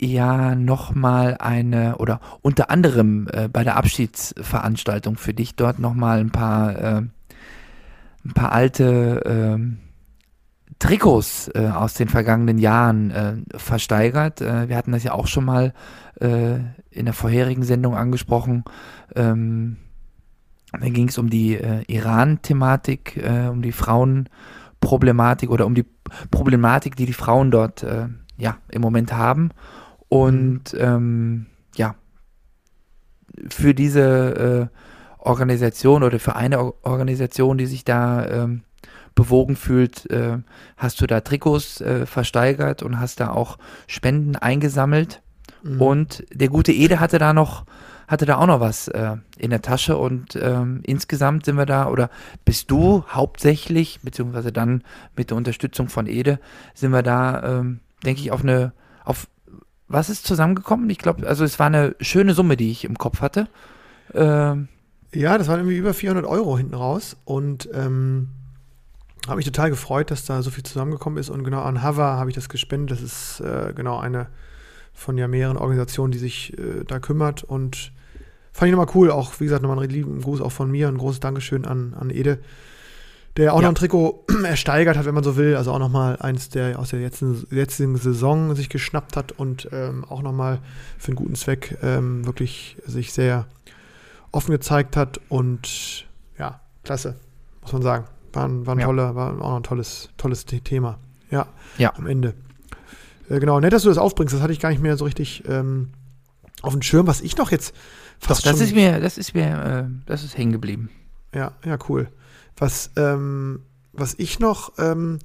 [0.00, 6.30] ja nochmal eine, oder unter anderem äh, bei der Abschiedsveranstaltung für dich dort nochmal ein
[6.30, 7.02] paar, äh,
[8.24, 9.78] ein paar alte ähm,
[10.78, 14.40] Trikots äh, aus den vergangenen Jahren äh, versteigert.
[14.40, 15.72] Äh, wir hatten das ja auch schon mal
[16.20, 16.58] äh,
[16.90, 18.64] in der vorherigen Sendung angesprochen.
[19.16, 19.78] Ähm,
[20.72, 23.18] da ging es um die Iran-Thematik,
[23.50, 25.86] um die Frauenproblematik oder um die
[26.30, 27.86] Problematik, die die Frauen dort
[28.36, 29.48] ja im Moment haben.
[30.08, 31.46] Und ähm,
[31.76, 31.94] ja,
[33.48, 34.76] für diese äh,
[35.18, 38.62] Organisation oder für eine Or Organisation, die sich da ähm,
[39.14, 40.38] bewogen fühlt, äh,
[40.76, 45.22] hast du da Trikots äh, versteigert und hast da auch Spenden eingesammelt.
[45.62, 45.80] Mhm.
[45.80, 47.64] Und der gute Ede hatte da noch,
[48.06, 51.88] hatte da auch noch was äh, in der Tasche und ähm, insgesamt sind wir da,
[51.88, 52.10] oder
[52.44, 54.84] bist du hauptsächlich, beziehungsweise dann
[55.16, 56.38] mit der Unterstützung von Ede,
[56.74, 58.72] sind wir da, ähm, denke ich, auf eine,
[59.04, 59.26] auf
[59.88, 60.88] was ist zusammengekommen?
[60.90, 63.48] Ich glaube, also es war eine schöne Summe, die ich im Kopf hatte.
[64.14, 64.68] Ähm,
[65.14, 67.16] Ja, das waren irgendwie über 400 Euro hinten raus.
[67.24, 68.28] Und ähm,
[69.26, 71.30] Habe mich total gefreut, dass da so viel zusammengekommen ist.
[71.30, 72.98] Und genau an Hava habe ich das gespendet.
[72.98, 74.28] Das ist äh, genau eine
[74.92, 77.44] von ja mehreren Organisationen, die sich äh, da kümmert.
[77.44, 77.92] Und
[78.52, 79.10] fand ich nochmal cool.
[79.10, 80.88] Auch, wie gesagt, nochmal einen lieben Gruß auch von mir.
[80.88, 82.38] Ein großes Dankeschön an, an Ede,
[83.38, 83.62] der auch Ja.
[83.62, 85.56] noch ein Trikot ersteigert hat, wenn man so will.
[85.56, 90.04] Also auch nochmal eins, der aus der jetzigen, jetzigen Saison sich geschnappt hat und ähm,
[90.04, 90.58] auch nochmal
[90.98, 93.46] für einen guten Zweck ähm, wirklich sich sehr
[94.32, 95.20] offen gezeigt hat.
[95.30, 96.06] Und
[96.38, 97.14] ja, klasse,
[97.62, 98.04] muss man sagen.
[98.34, 98.86] War ein, war ein Ja.
[98.86, 100.98] toller, war auch noch ein tolles, tolles The- Thema.
[101.30, 101.46] Ja,
[101.78, 101.94] Ja.
[101.96, 102.34] am Ende.
[103.30, 104.34] Äh, genau, nett, dass du das aufbringst.
[104.34, 105.90] Das hatte ich gar nicht mehr so richtig ähm,
[106.62, 107.74] auf dem Schirm, was ich noch jetzt
[108.20, 110.90] Doch, fast das schon ist mir, das ist mir, äh, das ist hängen geblieben.
[111.34, 112.08] ja, ja, cool.
[112.58, 115.18] Was, ähm, was ich noch ähm,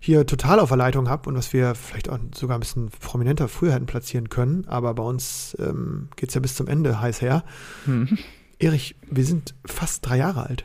[0.00, 3.48] hier total auf der Leitung habe und was wir vielleicht auch sogar ein bisschen prominenter
[3.48, 7.20] früher hätten platzieren können, aber bei uns ähm, geht es ja bis zum Ende heiß
[7.20, 7.44] her.
[7.84, 8.18] Hm.
[8.58, 10.64] Erich, wir sind fast drei Jahre alt.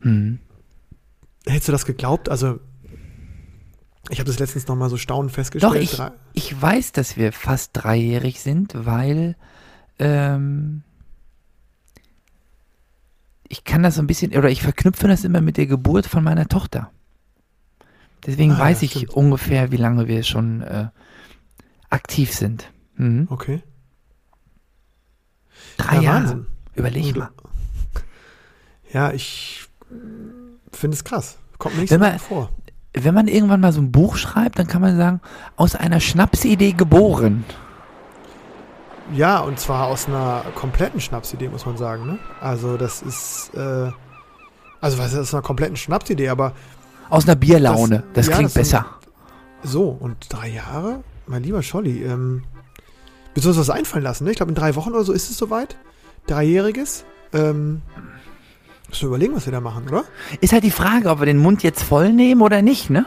[0.00, 0.40] Hm.
[1.46, 2.28] Hättest du das geglaubt?
[2.28, 2.58] Also,
[4.10, 5.72] ich habe das letztens noch mal so staunend festgestellt.
[5.72, 6.00] Doch, ich,
[6.34, 9.36] ich weiß, dass wir fast dreijährig sind, weil
[9.98, 10.82] ähm,
[13.48, 16.22] ich kann das so ein bisschen, oder ich verknüpfe das immer mit der Geburt von
[16.24, 16.90] meiner Tochter.
[18.26, 19.14] Deswegen Ah, weiß ja, ich stimmt.
[19.14, 20.88] ungefähr, wie lange wir schon äh,
[21.88, 22.70] aktiv sind.
[22.96, 23.26] Mhm.
[23.30, 23.62] Okay.
[25.76, 26.20] Drei Ja, Jahre.
[26.22, 26.46] Wahnsinn.
[26.74, 27.30] Überleg mal.
[28.90, 29.66] Ja, ich
[30.72, 31.36] finde es krass.
[31.58, 32.50] Kommt mir nicht Wenn so man- vor.
[32.94, 35.20] Wenn man irgendwann mal so ein Buch schreibt, dann kann man sagen,
[35.56, 37.44] aus einer Schnapsidee geboren.
[39.14, 42.06] Ja, und zwar aus einer kompletten Schnapsidee, muss man sagen.
[42.06, 42.18] Ne?
[42.40, 43.50] Also, das ist.
[43.54, 43.90] Äh,
[44.80, 46.28] also, was ist aus einer kompletten Schnapsidee?
[46.28, 46.52] Aber
[47.10, 48.04] Aus einer Bierlaune.
[48.12, 48.86] Das, Das- ja, klingt das sind- besser.
[49.62, 51.02] so, und drei Jahre?
[51.26, 52.44] Mein lieber Scholli, ähm,
[53.34, 54.24] willst du uns was einfallen lassen?
[54.24, 54.30] Ne?
[54.30, 55.76] Ich glaube, in drei Wochen oder so ist es soweit.
[56.26, 57.04] Dreijähriges.
[57.32, 57.80] Ähm,
[58.88, 60.04] müssen wir überlegen, was wir da machen, oder?
[60.42, 63.04] Ist halt die Frage, ob wir den Mund jetzt voll nehmen oder nicht, ne?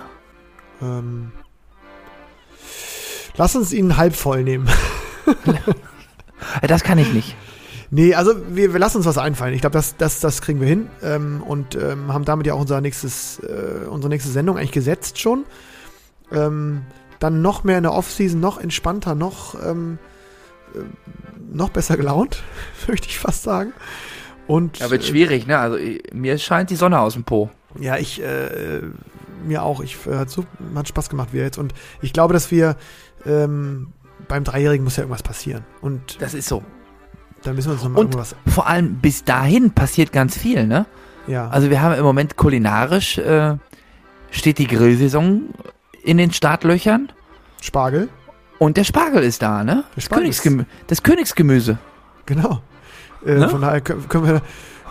[0.81, 1.31] Ähm,
[3.37, 4.67] lass uns ihn halb voll nehmen.
[6.61, 7.35] Äh, Das kann ich nicht.
[7.93, 9.53] Nee, also wir, wir lassen uns was einfallen.
[9.53, 10.87] Ich glaube, das, das, das kriegen wir hin.
[11.03, 15.19] Ähm, und ähm, haben damit ja auch unser nächstes, äh, unsere nächste Sendung eigentlich gesetzt
[15.19, 15.43] schon.
[16.31, 16.83] Ähm,
[17.19, 19.99] dann noch mehr in der Offseason, noch entspannter, noch, ähm,
[20.73, 20.79] äh,
[21.53, 22.41] noch besser gelaunt,
[22.87, 23.73] möchte ich fast sagen.
[24.47, 25.57] Und Ja, wird schwierig, ne?
[25.59, 27.49] Also äh, mir scheint die Sonne aus dem Po.
[27.79, 28.81] ja, ich äh,
[29.45, 29.81] mir auch.
[29.81, 31.57] Ich äh, hat so hat Spaß gemacht wieder jetzt.
[31.57, 32.77] Und ich glaube, dass wir
[33.25, 33.87] ähm,
[34.27, 35.63] beim Dreijährigen muss ja irgendwas passieren.
[35.81, 36.63] Und Das ist so.
[37.43, 38.35] da müssen wir uns nochmal irgendwas.
[38.47, 40.85] Vor allem bis dahin passiert ganz viel, ne?
[41.27, 41.49] Ja.
[41.49, 43.55] Also wir haben im Moment kulinarisch äh,
[44.31, 45.49] steht die Grillsaison
[46.03, 47.11] in den Startlöchern
[47.61, 48.09] Spargel.
[48.59, 49.83] und der Spargel ist da, ne?
[49.95, 51.77] Das, Königsgemü das Königsgemüse.
[52.25, 52.61] Genau.
[53.25, 53.49] Äh, Ne?
[53.49, 54.41] Von daher können, wir,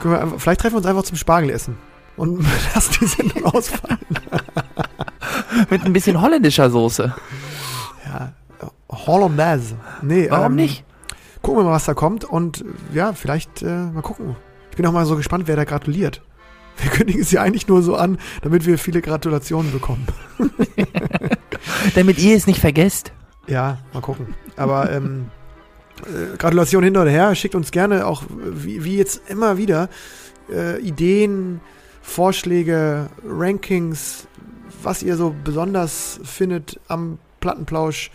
[0.00, 1.76] können wir, vielleicht treffen wir uns einfach zum Spargel essen
[2.16, 3.98] und lassen die Sendung ausfallen.
[5.70, 7.12] Mit ein bisschen holländischer Soße.
[8.06, 8.32] Ja,
[8.90, 9.76] Hollandaise.
[10.02, 10.84] Nee, Warum ähm, nicht?
[11.42, 14.36] Gucken wir mal, was da kommt und ja, vielleicht äh, mal gucken.
[14.70, 16.22] Ich bin auch mal so gespannt, wer da gratuliert.
[16.76, 20.06] Wir kündigen es ja eigentlich nur so an, damit wir viele Gratulationen bekommen.
[21.94, 23.12] Damit ihr es nicht vergesst.
[23.46, 24.34] Ja, mal gucken.
[24.56, 25.26] Aber ähm,
[26.06, 27.34] äh, Gratulation hin oder her.
[27.34, 29.90] Schickt uns gerne auch, wie, wie jetzt immer wieder,
[30.50, 31.60] äh, Ideen,
[32.00, 34.26] Vorschläge, Rankings,
[34.82, 38.10] was ihr so besonders findet am Plattenplausch.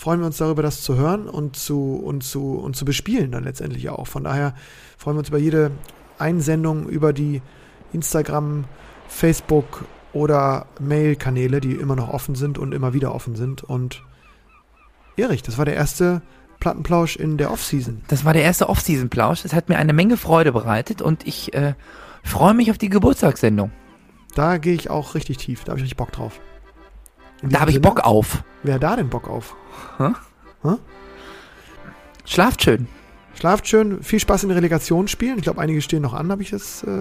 [0.00, 3.44] Freuen wir uns darüber, das zu hören und zu, und zu, und zu bespielen dann
[3.44, 4.06] letztendlich auch.
[4.06, 4.54] Von daher
[4.96, 5.72] freuen wir uns über jede
[6.18, 7.42] Einsendung über die
[7.92, 8.64] Instagram,
[9.08, 9.84] Facebook
[10.14, 13.62] oder Mail-Kanäle, die immer noch offen sind und immer wieder offen sind.
[13.62, 14.02] Und
[15.18, 16.22] Erich, das war der erste
[16.60, 18.00] Plattenplausch in der Offseason.
[18.08, 19.44] Das war der erste Off-Season-Plausch.
[19.44, 21.74] Es hat mir eine Menge Freude bereitet und ich äh,
[22.24, 23.70] freue mich auf die Geburtstagssendung.
[24.34, 25.64] Da gehe ich auch richtig tief.
[25.64, 26.40] Da habe ich richtig Bock drauf.
[27.42, 28.42] In Da habe ich Bock auf.
[28.62, 29.56] Wer hat da denn Bock auf?
[32.24, 32.86] Schlaft schön.
[33.34, 35.38] Schlaft schön, viel Spaß in den Relegationsspielen.
[35.38, 37.00] Ich glaube, einige stehen noch an, habe ich es, äh,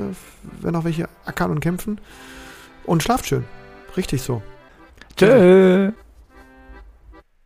[0.62, 2.00] wenn noch welche ackern und kämpfen.
[2.86, 3.44] Und schlaft schön.
[3.98, 4.42] Richtig so.
[5.18, 5.92] Tschö.